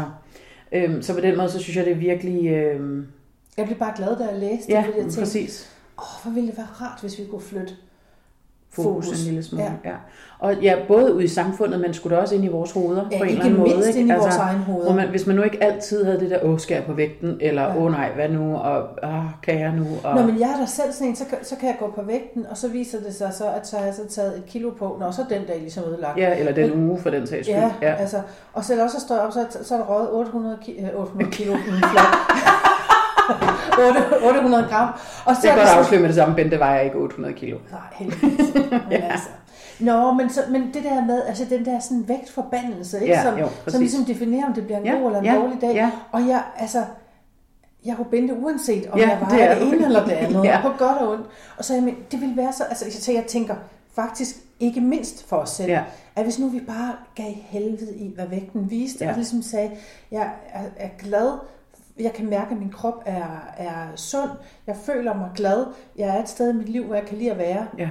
[0.71, 2.47] øhm, så på den måde, så synes jeg, det er virkelig...
[2.47, 3.07] Øhm,
[3.57, 5.71] Jeg blev bare glad, da jeg læste ja, det, fordi jeg tænkte, præcis.
[5.97, 7.73] Åh, hvor ville det være rart, hvis vi kunne flytte
[8.69, 9.19] Fokus, Fokus.
[9.21, 9.63] en lille smule.
[9.63, 9.89] Ja.
[9.89, 9.95] Ja.
[10.39, 13.17] Og ja, både ud i samfundet, men skulle da også ind i vores hoveder ja,
[13.17, 13.87] på en eller anden måde.
[13.87, 13.99] ikke?
[13.99, 14.83] ind i vores Altså, egen hoved.
[14.83, 17.37] Hvor man, hvis man nu ikke altid havde det der, åh, skal jeg på vægten,
[17.41, 17.77] eller Ja.
[17.77, 20.15] åh nej, hvad nu, og ah, kan jeg nu, og...
[20.15, 22.01] Nå, men jeg er da selv sådan en, så, kan- så kan jeg gå på
[22.01, 24.69] vægten, og så viser det sig så, at så har jeg så taget et kilo
[24.69, 26.17] på, når så den dag ligesom ødelagt.
[26.17, 27.55] Ja, eller den uge for den sags skyld.
[27.59, 27.93] Ja, ja.
[27.95, 28.21] altså,
[28.53, 31.31] og selv også står jeg op, så, så er der røget 800, ki- øh, 800
[31.31, 32.15] kilo i en flot.
[33.29, 34.89] 8 800 gram.
[35.25, 37.57] Og så Det er godt afsløre med det samme, Bente vejer ikke 800 kilo.
[37.71, 38.39] Nej, heldigvis.
[38.91, 38.95] Ja.
[39.11, 39.27] altså.
[39.79, 43.13] Nå, men, så, men det der med, altså den der sådan vægtforbandelse, ikke?
[43.13, 43.79] Ja, som, jo, som præcis.
[43.79, 45.73] ligesom definerer, om det bliver en Ja, god eller en ja, dårlig dag.
[45.73, 45.91] ja.
[46.11, 46.83] Og jeg, altså,
[47.85, 49.75] jeg er jo bente uanset, om Ja, jeg det vejer er det, du.
[49.75, 50.59] ene eller det andet, Ja.
[50.61, 51.25] på godt og ondt.
[51.57, 53.55] Og så jeg, men, det ville være så, altså så jeg tænker
[53.95, 55.81] faktisk ikke mindst for os selv, Ja.
[56.15, 59.09] at hvis nu vi bare gav helvede i, hvad vægten viste, Ja.
[59.09, 59.71] og ligesom sagde,
[60.11, 61.31] jeg er, er glad,
[61.99, 64.29] jeg kan mærke, at min krop er, er sund,
[64.67, 65.65] jeg føler mig glad,
[65.97, 67.67] jeg er et sted i mit liv, hvor jeg kan lide at være.
[67.77, 67.89] Ja.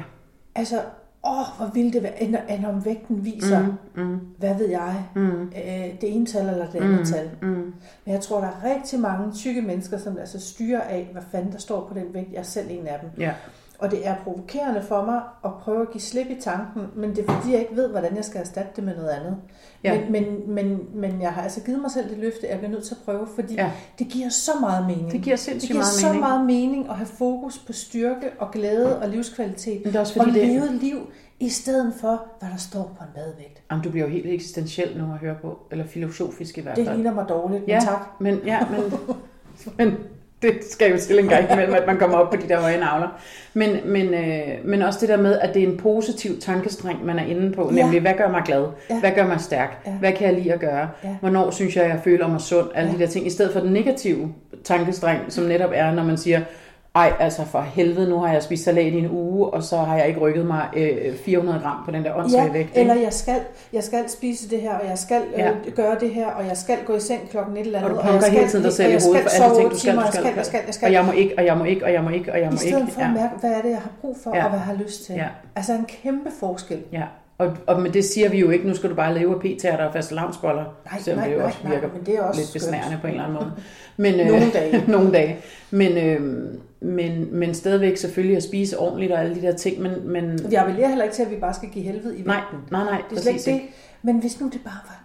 [0.55, 0.81] Altså,
[1.27, 4.03] åh, hvor ville det være, end, end om vægten viser, mm.
[4.03, 7.31] Mm, hvad ved jeg, mm, øh, det ene tal eller det andet mm, tal.
[7.43, 7.75] mm.
[8.05, 11.53] Men jeg tror, der er rigtig mange tykke mennesker, som altså styrer af, hvad fanden
[11.53, 12.33] der står på den vægt.
[12.33, 13.11] Jeg er selv en af dem.
[13.19, 13.33] Ja.
[13.79, 17.19] Og det er provokerende for mig at prøve at give slip i tanken, men det
[17.29, 19.37] er fordi, jeg ikke ved, hvordan jeg skal erstatte det med noget andet.
[19.85, 20.01] Ja.
[20.01, 22.71] Men, men, men, men jeg har altså givet mig selv det løfte, at jeg bliver
[22.71, 23.71] nødt til at prøve, fordi Ja.
[23.99, 25.13] det giver så meget mening.
[25.13, 26.21] Det giver det sindssygt giver meget så mening.
[26.21, 29.81] meget mening at have fokus på styrke og glæde og livskvalitet.
[29.85, 30.99] Men det er også Og fordi, det, leve et liv
[31.41, 33.63] i stedet for, hvad der står på en badevægt.
[33.71, 36.87] Jamen, du bliver jo helt eksistentiel nu at høre på, eller filosofisk i hvert Det
[36.87, 36.97] fald.
[36.97, 37.81] ligner mig dårligt, men Ja.
[37.81, 38.01] tak.
[38.21, 38.93] Men, ja, men,
[39.79, 39.95] men
[40.53, 42.79] det skal jo til en gang imellem, at man kommer op på de der høje
[42.81, 43.09] navler.
[43.55, 47.19] Men, men, øh, men også det der med, at det er en positiv tankestreng, man
[47.19, 47.71] er inde på.
[47.77, 47.83] Ja.
[47.83, 48.65] Nemlig, hvad gør mig glad?
[48.91, 49.01] Ja.
[49.01, 49.83] Hvad gør mig stærk?
[49.87, 49.91] Ja.
[49.91, 50.89] Hvad kan jeg lide at gøre?
[51.05, 51.09] Ja.
[51.21, 52.67] Hvornår synes jeg, jeg føler mig sund?
[52.75, 52.97] Alle Ja.
[52.97, 53.27] de der ting.
[53.27, 54.29] I stedet for den negative
[54.65, 56.41] tankestreng, som netop er, når man siger,
[56.95, 59.97] ej, altså for helvede, nu har jeg spist salat i en uge, og så har
[59.97, 62.69] jeg ikke rykket mig øh, 400 gram på den der åndssvage Ja, vægt.
[62.69, 62.81] ikke?
[62.81, 63.35] eller jeg skal,
[63.73, 65.51] jeg skal spise det her, og jeg skal Ja.
[65.51, 67.97] øh, gøre det her, og jeg skal gå i seng klokken et eller Og andet.
[68.01, 69.71] du jeg punker skal, hele tiden dig selv og i jeg hovedet for alle ting,
[69.71, 70.87] du skal, du jeg skal, jeg skal, jeg skal.
[70.87, 72.55] Og jeg må ikke, og jeg må ikke, og jeg må ikke, og jeg må
[72.55, 72.93] I stedet ikke.
[72.93, 74.45] for at mærke, hvad er det, jeg har brug for, Ja.
[74.45, 75.15] og hvad jeg har lyst til.
[75.15, 75.27] Ja.
[75.57, 76.79] Altså en kæmpe forskel.
[76.93, 77.03] Ja,
[77.39, 79.85] og, og med det siger vi jo ikke, nu skal du bare leve af p-tærter
[79.85, 82.23] og faste lavnsboller, Nej, selvom nej, det jo nej, også nej, virker men det er
[82.23, 82.63] også lidt skønt.
[82.63, 83.53] besnærende på en eller anden måde.
[84.05, 84.85] Men, øh, Nogle dage.
[84.97, 85.37] nogle dage.
[85.71, 86.45] Men, øh,
[86.85, 90.55] men, men stadigvæk selvfølgelig at spise ordentligt og alle de der ting, men, men Vi
[90.55, 92.59] appellerer heller ikke til, at vi bare skal give helvede i nej, vægten.
[92.71, 93.61] nej, nej, Det er slet ikke det.
[94.03, 95.03] Men hvis nu det bare var,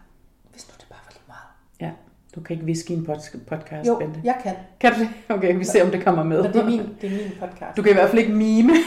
[0.52, 1.48] hvis nu det bare var lige meget.
[1.82, 1.89] Ja,
[2.36, 4.20] du kan ikke viske i en pod- podcast, Jo, Bente.
[4.24, 4.54] jeg kan.
[4.80, 5.10] Kan du det?
[5.30, 6.44] Okay, vi ser, om det kommer med.
[6.44, 7.78] Men det er min, det er min podcast.
[7.78, 8.74] Du kan i hvert fald ikke mime.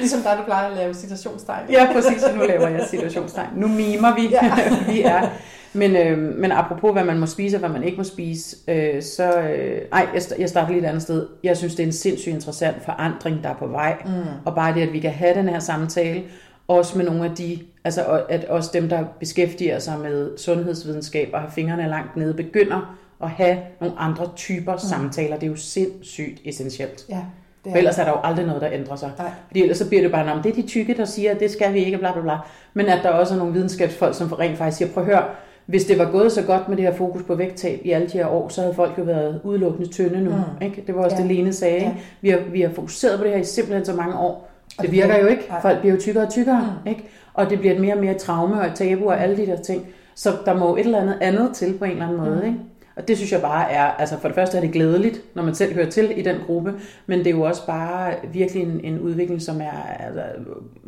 [0.00, 1.70] Ligesom dig, du plejer at lave citationstegn.
[1.70, 2.22] Ja, præcis.
[2.36, 3.48] Nu laver jeg situationstegn.
[3.56, 4.28] Nu mimer vi.
[4.28, 4.50] Ja.
[4.92, 5.28] vi er.
[5.72, 9.02] Men, øh, men apropos, hvad man må spise og hvad man ikke må spise, øh,
[9.02, 9.40] så...
[9.40, 11.26] Øh, ej, jeg, jeg starter lige et andet sted.
[11.44, 13.96] Jeg synes, det er en sindssygt interessant forandring, der er på vej.
[14.04, 14.10] Mm.
[14.44, 16.22] Og bare det, at vi kan have den her samtale,
[16.68, 21.40] også med nogle af de, altså at også dem, der beskæftiger sig med sundhedsvidenskab og
[21.40, 24.78] har fingrene langt nede, begynder at have nogle andre typer mm.
[24.78, 25.36] samtaler.
[25.36, 27.06] Det er jo sindssygt essentielt.
[27.08, 27.20] Ja,
[27.64, 29.10] det For ellers er der jo aldrig noget, der ændrer sig.
[29.18, 29.30] Nej.
[29.46, 31.50] Fordi ellers så bliver det bare, om det er de tykke, der siger, at det
[31.50, 32.36] skal vi ikke, bla bla bla.
[32.74, 35.24] Men at der også er nogle videnskabsfolk, som rent faktisk siger, prøv at høre,
[35.68, 38.12] hvis det var gået så godt med det her fokus på vægttab i alle de
[38.18, 40.30] her år, så havde folk jo været udelukkende tynde nu.
[40.30, 40.64] Mm.
[40.66, 40.84] Ikke?
[40.86, 41.22] Det var også Ja.
[41.22, 41.80] det, Lene sagde.
[41.80, 41.92] Ja.
[42.20, 44.50] Vi, har, vi har fokuseret på det her i simpelthen så mange år.
[44.78, 45.42] Og Det virker jo ikke.
[45.48, 45.60] Nej.
[45.62, 46.74] Folk bliver jo tykkere og tykkere.
[46.84, 46.88] Mm.
[46.90, 47.04] Ikke?
[47.34, 49.56] Og det bliver et mere og mere traume og et tabu og alle de der
[49.62, 49.86] ting.
[50.14, 52.38] Så der må jo et eller andet andet til på en eller anden måde.
[52.42, 52.46] Mm.
[52.46, 52.58] Ikke?
[52.96, 55.54] Og det synes jeg bare er, altså for det første er det glædeligt, når man
[55.54, 56.74] selv hører til i den gruppe,
[57.06, 60.22] men det er jo også bare virkelig en, en udvikling, som er altså,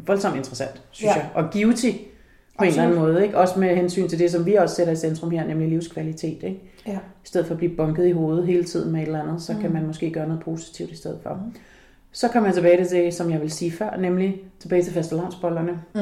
[0.06, 1.20] voldsomt interessant, synes Ja.
[1.20, 1.28] jeg.
[1.34, 2.00] Og givetig
[2.60, 3.38] på en eller anden måde, ikke?
[3.38, 6.60] Også med hensyn til det, som vi også sætter i centrum her, nemlig livskvalitet, ikke?
[6.86, 6.98] Ja.
[7.24, 9.52] I stedet for at blive bunket i hovedet hele tiden med et eller andet, så
[9.52, 9.60] mm.
[9.60, 11.34] kan man måske gøre noget positivt i stedet for.
[11.34, 11.54] Mm.
[12.12, 15.80] Så kommer jeg tilbage til det, som jeg vil sige før, nemlig tilbage til fastelavnsbollerne.
[15.94, 16.00] Mm.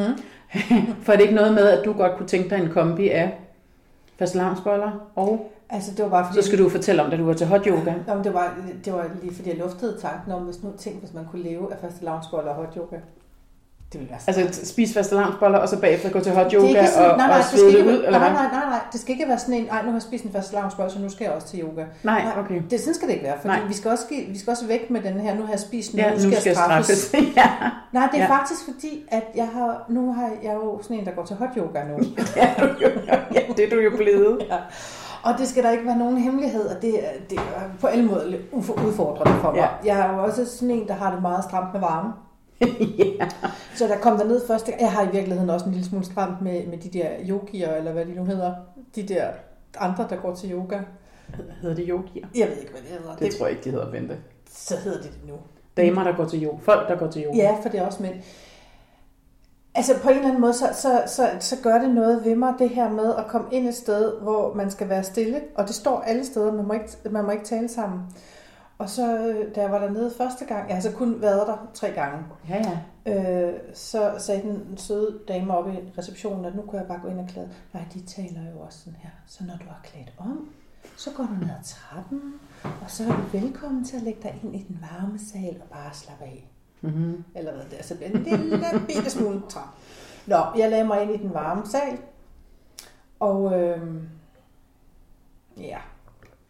[1.02, 3.38] for er det ikke noget med, at du godt kunne tænke dig en kombi af
[4.18, 6.42] fastelavnsboller, og Altså, det var bare fordi...
[6.42, 7.94] så skal du fortælle om, da du var til hot yoga.
[8.06, 11.00] Nå, men det, var, det var lige fordi, jeg luftede tanken om, hvis nu tænk,
[11.00, 12.96] hvis man kunne leve af faste og hot yoga.
[13.92, 16.88] Det ville være så Altså spise fastelavnsboller, og så bagefter gå til hot yoga det
[16.88, 18.80] sådan, og, nej, nej, og det skal svede ikke, ud, eller nej, nej, nej, nej,
[18.92, 20.98] det skal ikke være sådan en, ej, nu har jeg spist en fast lavnsbold, så
[20.98, 21.84] nu skal jeg også til yoga.
[22.02, 22.62] Nej, okay.
[22.70, 23.66] Det, sådan skal det ikke være, fordi Nej.
[23.68, 26.10] vi skal, også, vi skal også væk med den her, nu har jeg spist noget,
[26.10, 27.14] Ja, nu skal jeg straffes.
[27.36, 27.50] ja.
[27.92, 28.32] Nej, det er Ja.
[28.32, 28.38] ja.
[28.38, 31.48] faktisk fordi, at jeg har, nu har jeg jo sådan en, der går til hot
[31.56, 31.98] yoga nu.
[31.98, 32.08] det
[32.60, 32.88] du jo,
[33.34, 34.38] ja, det er du jo blevet.
[34.50, 34.56] ja.
[35.22, 36.94] Og det skal der ikke være nogen hemmelighed, og det,
[37.30, 38.36] det er på alle måder
[38.86, 39.68] udfordrende for mig.
[39.84, 39.94] Ja.
[39.94, 42.12] Jeg er jo også sådan en, der har det meget stramt med varme.
[42.98, 43.28] ja.
[43.74, 44.82] Så der kom der ned første gang.
[44.82, 47.92] Jeg har i virkeligheden også en lille smule stramt med, med de der yogier, eller
[47.92, 48.54] hvad de nu hedder.
[48.94, 49.26] De der
[49.78, 50.80] andre, der går til yoga.
[51.62, 52.26] Hedder det yogier?
[52.34, 53.16] Jeg ved ikke, hvad det hedder.
[53.16, 54.16] Det tror jeg ikke, de hedder Bente.
[54.50, 55.34] Så hedder det det nu.
[55.76, 56.58] Damer, der går til yoga.
[56.62, 57.36] Folk, der går til yoga.
[57.36, 58.14] Ja, for det er også mænd.
[59.74, 62.54] Altså på en eller anden måde, så, så, så, så gør det noget ved mig,
[62.58, 65.40] det her med at komme ind et sted, hvor man skal være stille.
[65.54, 68.00] Og det står alle steder, man må ikke, man må ikke tale sammen.
[68.78, 71.70] Og så, øh, da jeg var dernede første gang, jeg har så kun været der
[71.74, 72.62] tre gange, ja.
[73.06, 73.48] ja.
[73.48, 77.08] øh, så sagde den søde dame oppe i receptionen, at nu kunne jeg bare gå
[77.08, 77.50] ind og klæde.
[77.72, 79.10] Nej, de taler jo også sådan her.
[79.26, 80.48] Så når du har klædt om,
[80.96, 84.40] så går du ned ad trappen, og så er du velkommen til at lægge dig
[84.42, 86.48] ind i den varme sal og bare slappe af.
[86.80, 87.24] Mm-hmm.
[87.34, 89.64] Eller hvad det er, så bliver en lille bitte smule træt.
[90.26, 91.98] Nå, jeg lagde mig ind i den varme sal,
[93.20, 93.80] og øh,
[95.56, 95.78] ja,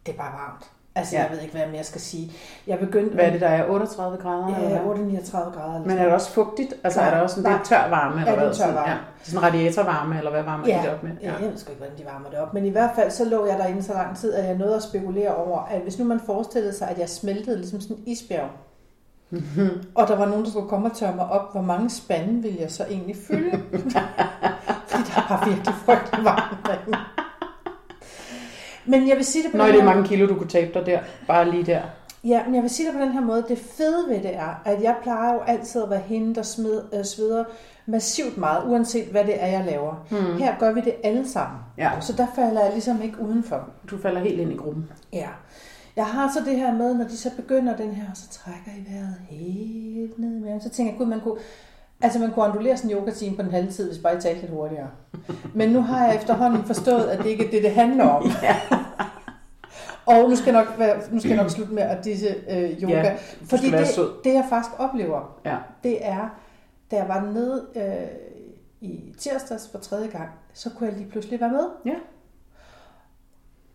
[0.05, 0.71] det er bare varmt.
[0.99, 1.21] Altså, Ja.
[1.21, 1.27] ja.
[1.27, 2.31] jeg ved ikke, hvad jeg skal sige.
[2.67, 3.15] Jeg begyndte...
[3.15, 4.45] Hvad er det, der er 38 grader?
[4.55, 4.95] eller Ja, hvad?
[5.05, 5.73] 39 grader.
[5.75, 6.73] Eller Men er det også fugtigt?
[6.83, 8.19] Altså er der også en del tør varme?
[8.21, 8.89] Eller det er tør Sådan, varme.
[8.91, 8.97] Ja.
[9.23, 11.11] Sådan radiatorvarme, eller hvad varmer Ja, de det op med?
[11.23, 11.31] ja.
[11.33, 12.53] jeg ved sgu ikke, hvordan de varmer det op.
[12.53, 14.83] Men i hvert fald, så lå jeg derinde så lang tid, at jeg nåede at
[14.83, 18.49] spekulere over, at hvis nu man forestillede sig, at jeg smeltede ligesom sådan en isbjerg,
[19.95, 22.57] og der var nogen, der skulle komme og tørre mig op, hvor mange spande ville
[22.61, 23.51] jeg så egentlig fylde?
[24.87, 26.97] Fordi der var virkelig frygtelig varmt derinde.
[28.89, 30.49] Men jeg vil sige det på Nå, den det er her- mange kilo, du kunne
[30.49, 30.99] tabe dig der.
[31.27, 31.81] Bare lige der.
[32.23, 33.45] Ja, men jeg vil sige det på den her måde.
[33.49, 36.81] Det fede ved det er, at jeg plejer jo altid at være hende, der smed,
[36.93, 37.43] øh, sveder
[37.85, 40.05] massivt meget, uanset hvad det er, jeg laver.
[40.09, 40.37] Hmm.
[40.37, 41.59] Her gør vi det alle sammen.
[41.77, 41.91] Ja.
[41.99, 43.69] Så der falder jeg ligesom ikke udenfor.
[43.89, 44.89] Du falder helt ind i gruppen.
[45.13, 45.27] Ja.
[45.95, 48.71] Jeg har så det her med, når de så begynder den her, og så trækker
[48.81, 50.61] i vejret helt ned i maven.
[50.61, 51.35] Så tænker jeg, gud, man kunne,
[52.01, 54.41] altså man kunne ondulere sådan en yoga-time på en halv tid, hvis bare jeg talte
[54.41, 54.87] lidt hurtigere.
[55.53, 58.23] Men nu har jeg efterhånden forstået, at det ikke er det, det handler om.
[58.43, 58.55] Ja.
[60.05, 62.83] Og nu skal jeg nok, være, nu skal jeg nok slutte med at disse øh,
[62.83, 62.93] yoga.
[63.01, 63.87] Ja, fordi det,
[64.23, 65.57] det, jeg faktisk oplever, Ja.
[65.83, 66.29] det er,
[66.91, 68.07] da jeg var nede øh,
[68.81, 71.63] i tirsdags for tredje gang, så kunne jeg lige pludselig være med.
[71.85, 71.93] Ja.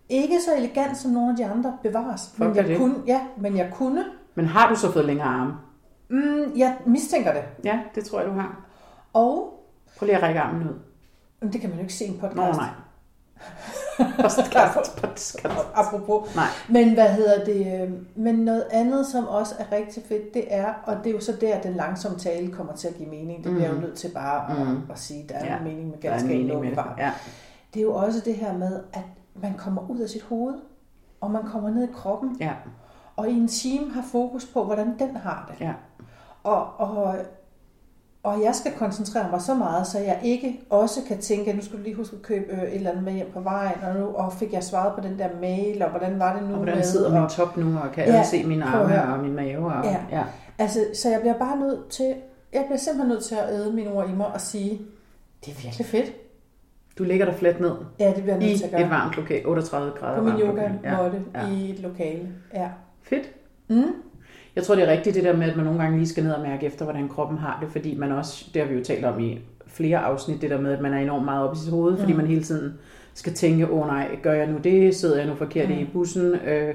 [0.09, 2.31] Ikke så elegant som nogle af de andre bevares.
[2.37, 2.79] Fuck men jeg det.
[2.79, 4.05] kunne, ja, men jeg kunne.
[4.35, 5.53] Men har du så fået længere arme?
[6.09, 7.43] Mm, jeg mistænker det.
[7.65, 8.65] Ja, det tror jeg, du har.
[9.13, 9.61] Og
[9.99, 10.75] Prøv lige at række armen ud.
[11.41, 12.37] men det kan man jo ikke se i en podcast.
[12.37, 12.69] Nå, nej.
[14.17, 15.47] Podcast, podcast.
[15.75, 16.35] Apropos.
[16.37, 16.47] Nej.
[16.69, 17.83] Men hvad hedder det?
[17.83, 21.21] øh, Men noget andet, som også er rigtig fedt, det er, og det er jo
[21.21, 23.45] så der, den langsomme tale kommer til at give mening.
[23.45, 24.83] Det bliver jeg jo nødt til bare at, Mhm.
[24.91, 26.85] at sige, der er Ja, en mening med er en mening med det.
[26.99, 27.13] Ja.
[27.75, 29.03] Det er jo også det her med, at
[29.35, 30.55] man kommer ud af sit hoved,
[31.21, 32.53] og man kommer ned i kroppen, ja,
[33.17, 35.65] og i en time har fokus på, hvordan den har det.
[35.67, 35.73] ja.
[36.45, 37.15] Og, og,
[38.23, 41.63] og jeg skal koncentrere mig så meget, så jeg ikke også kan tænke, at nu
[41.63, 43.95] skal du lige huske at købe øh, et eller andet med hjem på vejen, og
[44.01, 46.57] nu og fik jeg svaret på den der mail, og hvordan var det nu Og
[46.57, 49.19] hvordan med, sidder og, min top nu, og kan Ja, jeg se mine arme og
[49.21, 49.67] min mave?
[49.73, 49.97] Og, Ja.
[50.11, 50.25] ja.
[50.59, 52.15] Altså, så jeg bliver bare nødt til,
[52.53, 54.81] jeg bliver simpelthen nødt til at æde mine ord i mig og sige,
[55.45, 56.13] det er virkelig fedt.
[56.99, 58.81] Du ligger der fladt ned Ja, det bliver nødt til at gøre.
[58.83, 60.79] et varmt lokale, 38 grader på min yoga lokale.
[61.35, 61.41] Ja.
[61.41, 61.49] ja.
[61.53, 62.29] i et lokale.
[62.55, 62.69] Ja.
[63.03, 63.31] Fedt.
[63.69, 63.85] Mm.
[64.57, 66.33] Jeg tror, det er rigtigt det der med, at man nogle gange lige skal ned
[66.33, 69.05] og mærke efter, hvordan kroppen har det, fordi man også, det har vi jo talt
[69.05, 71.71] om i flere afsnit, det der med, at man er enormt meget op i sit
[71.71, 72.19] hoved, fordi Mm.
[72.19, 72.75] man hele tiden
[73.15, 75.75] skal tænke, åh oh, nej, gør jeg nu det, sidder jeg nu forkert Mm.
[75.75, 76.75] i bussen, øh,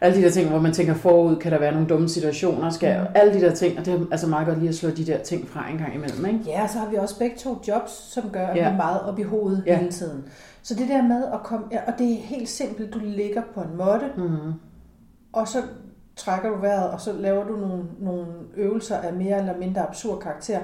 [0.00, 3.00] alle de der ting, hvor man tænker forud, kan der være nogle dumme situationer, skal,
[3.00, 3.06] Mm.
[3.14, 5.18] alle de der ting, og det er altså meget godt lige at slå de der
[5.18, 6.38] ting fra en gang imellem, ikke?
[6.46, 8.68] Ja, og så har vi også begge to jobs, som gør, at Ja.
[8.68, 9.78] vi er meget op i hovedet Ja.
[9.78, 10.24] hele tiden.
[10.62, 13.60] Så det der med at komme, ja, og det er helt simpelt, du ligger på
[13.60, 14.52] en måtte, Mm.
[15.32, 15.58] og så
[16.18, 18.26] trækker du vejret, og så laver du nogle, nogle
[18.56, 20.58] øvelser af mere eller mindre absurd karakter.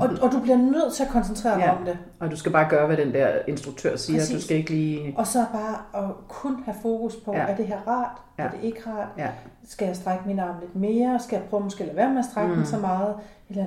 [0.00, 1.76] Og, og du bliver nødt til at koncentrere dig Ja.
[1.78, 1.98] om det.
[2.20, 4.18] Og du skal bare gøre, hvad den der instruktør siger.
[4.20, 4.36] Præcis.
[4.36, 5.14] Du skal ikke lige...
[5.16, 7.38] Og så bare at kun have fokus på, Ja.
[7.40, 8.16] er det her rart?
[8.38, 8.42] Ja.
[8.44, 9.08] Er det ikke rart?
[9.18, 9.28] Ja.
[9.68, 11.20] Skal jeg strække min arm lidt mere?
[11.20, 12.56] Skal jeg prøve måske at lade være med at strække mm.
[12.56, 13.14] den så meget?
[13.50, 13.66] Eller,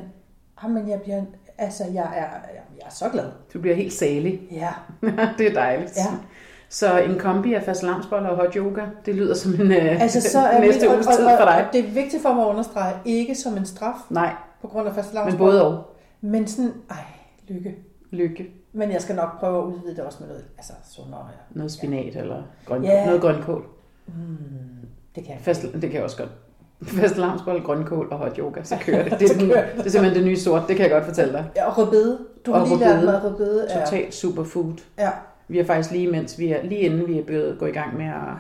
[0.64, 1.22] ah, men jeg bliver,
[1.58, 2.30] altså jeg er,
[2.76, 3.32] jeg er så glad.
[3.54, 4.42] Du bliver helt salig.
[4.52, 4.70] Ja,
[5.38, 5.98] det er dejligt.
[5.98, 6.04] ja.
[6.76, 7.84] Så en kombi af fast
[8.30, 11.46] og hot yoga, det lyder som en øh, Altså så er næste uges tid for
[11.46, 11.68] dig.
[11.74, 14.96] det er vigtigt for mig at understrege, ikke som en straf Nej, på grund af
[14.96, 15.84] fast men både og.
[16.22, 16.98] Men sådan, ej,
[17.48, 17.76] lykke.
[18.12, 18.48] Lykke.
[18.74, 21.20] Men jeg skal nok prøve at udvide det også med noget, altså sundere.
[21.32, 21.58] Ja.
[21.60, 23.06] Noget spinat eller grøn, Ja.
[23.06, 23.66] noget grønkål.
[24.08, 24.14] Mm,
[25.16, 25.42] det kan jeg.
[25.42, 26.30] Fast, det kan jeg også godt.
[27.02, 27.16] Fast
[27.66, 29.20] grønkål og hot yoga, så kører det.
[29.20, 29.58] Det er, den, det.
[29.86, 31.46] er simpelthen det nye sort, det kan jeg godt fortælle dig.
[31.56, 32.20] Ja, og rødbede.
[32.46, 33.06] Du har Og lige lært rødbede.
[33.06, 33.86] mig, at rødbede er...
[33.86, 34.74] Totalt superfood.
[34.98, 35.10] Ja,
[35.48, 37.98] Vi har faktisk lige mens vi er, lige inden vi er blevet gå i gang
[37.98, 38.34] med at,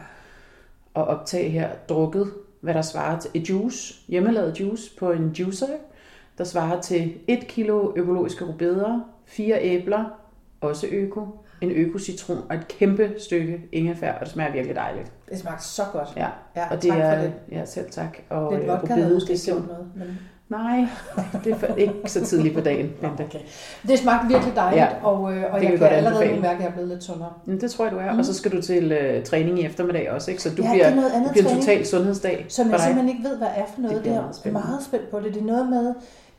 [0.95, 5.67] at optage her, drukket, hvad der svarer til et juice, hjemmelavet juice på en juicer,
[6.37, 10.03] der svarer til 1 kilo økologiske rubeder, fire æbler,
[10.61, 11.27] også øko,
[11.61, 15.11] en øko-citron og et kæmpe stykke ingefær, og det smager virkelig dejligt.
[15.29, 16.07] det smagte så godt.
[16.15, 17.33] Ja, Ja, og det tak er, for det.
[17.51, 18.17] ja, selv tak.
[18.29, 19.91] Og Lidt øh, vodka rubede, måske det er sim- noget.
[19.95, 20.19] Men...
[20.49, 20.85] Nej,
[21.43, 22.89] det er ikke så tidligt på dagen.
[23.01, 23.23] Bente.
[23.23, 23.39] Okay.
[23.87, 26.41] Det smagte virkelig dejligt, Ja, og, øh, og kan jeg kan godt allerede anbefale.
[26.41, 27.33] mærke, at jeg er blevet lidt sundere.
[27.45, 28.13] Men det tror jeg, du er.
[28.13, 28.19] Mm.
[28.19, 30.43] Og så skal du til øh, træning i eftermiddag også, ikke?
[30.43, 32.73] Så du Ja, bliver, det er noget andet det bliver en total sundhedsdag Som jeg
[32.73, 32.81] dig.
[32.81, 33.95] simpelthen ikke ved, hvad er for noget.
[33.97, 34.67] Det Det, det meget er spændende.
[34.67, 35.33] meget spændt på det.
[35.33, 35.93] Det er noget med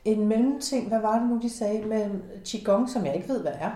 [0.05, 0.87] en mellemting.
[0.87, 1.81] Hvad var det nu, de sagde?
[1.87, 2.05] Med
[2.45, 3.69] Qigong, som jeg ikke ved, hvad er.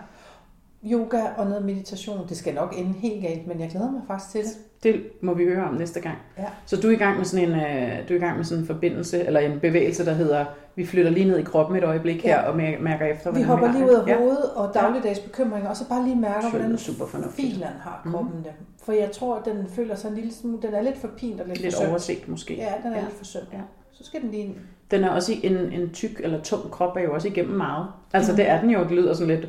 [0.86, 2.28] Yoga og noget meditation.
[2.30, 4.50] Det skal nok ende helt galt, men jeg glæder mig faktisk til det.
[4.84, 6.16] Det må vi høre om næste gang.
[6.38, 6.46] Ja.
[6.66, 8.62] Så du er i gang med sådan en, øh, du er i gang med sådan
[8.64, 12.24] en forbindelse, eller en bevægelse, der hedder, vi flytter lige ned i kroppen et øjeblik
[12.24, 12.50] her, Ja.
[12.50, 14.18] og mær- mærker efter, Vi hopper lige ud af Ja.
[14.18, 18.14] hovedet og dagligdags bekymringer, og så bare lige mærker, lyder hvordan super filen har Mhm.
[18.14, 18.52] kroppen det.
[18.84, 21.42] For jeg tror, at den føler sig en lille smule, den er lidt for pint
[21.42, 21.90] og lidt, Lidt for søm.
[21.90, 22.56] overset måske.
[22.56, 23.04] Ja, den er Ja.
[23.04, 23.42] lidt for søm.
[23.54, 23.58] Ja.
[23.92, 24.56] Så skal den lige...
[24.92, 27.86] Den er også i en, en tyk eller tung krop, er jo også igennem meget.
[28.14, 28.38] Altså Mhm.
[28.38, 29.48] det er den jo, det lyder sådan lidt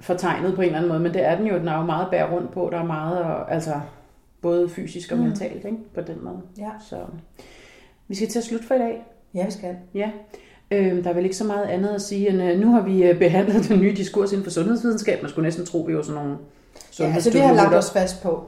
[0.00, 2.08] fortegnet på en eller anden måde, men det er den jo, den er jo meget
[2.10, 3.74] bær rundt på, der er meget, og, altså
[4.42, 5.26] både fysisk og Mhm.
[5.26, 5.76] mentalt, ikke?
[5.94, 6.40] på den måde.
[6.58, 6.96] Ja, Så
[8.08, 9.02] vi skal til at slutte for i dag.
[9.34, 9.76] ja vi skal.
[9.94, 10.10] Ja,
[10.70, 13.02] øh, der er vel ikke så meget andet at sige, end øh, nu har vi
[13.04, 15.22] øh, behandlet den nye diskurs inden for sundhedsvidenskab.
[15.22, 16.38] Man skulle næsten tro, vi var sådan nogle
[17.00, 18.44] Ja, altså vi har lagt os fast på,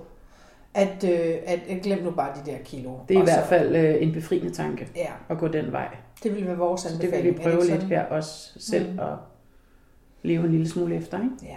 [0.74, 2.90] at, øh, at, at glem nu bare de der kilo.
[3.08, 5.88] Det er i hvert fald øh, en befriende tanke Ja, at gå den vej.
[6.22, 7.24] det vil være vores Så det anbefaling.
[7.24, 8.98] vil vi prøve lidt her også selv Mm.
[8.98, 9.06] at
[10.22, 11.18] leve en lille smule efter.
[11.18, 11.34] Ikke?
[11.42, 11.56] Ja.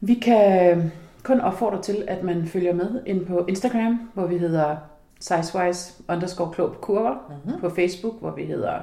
[0.00, 4.76] Vi kan kun opfordre til, at man følger med ind på Instagram, hvor vi hedder
[5.20, 7.40] sizewise underscore klog på kurver.
[7.44, 7.60] Mm-hmm.
[7.60, 8.78] På Facebook, hvor vi hedder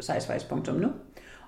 [0.00, 0.88] sizewise.nu.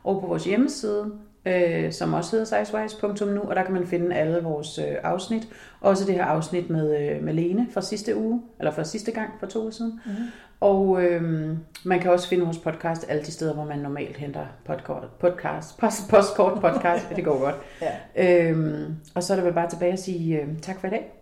[0.04, 1.12] Og på vores hjemmeside,
[1.46, 5.48] øh, som også hedder sizewise.nu, og der kan man finde alle vores øh, afsnit.
[5.80, 9.30] Også det her afsnit med, øh, med Lene fra sidste uge, eller fra sidste gang
[9.40, 10.00] for to uger siden.
[10.06, 10.24] Mm-hmm.
[10.60, 14.46] Og øh, man kan også finde vores podcast alle de steder, hvor man normalt henter
[14.64, 17.06] podcast, podcast post, postkort podcast.
[17.16, 17.54] det går godt.
[18.16, 18.48] Ja.
[18.50, 21.12] Øhm, og så er der vel bare tilbage at sige øh, tak for i dag.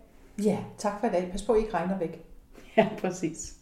[0.43, 1.27] ja, tak for i dag.
[1.31, 2.23] Pas på, I ikke regner væk.
[2.77, 3.53] Ja, præcis.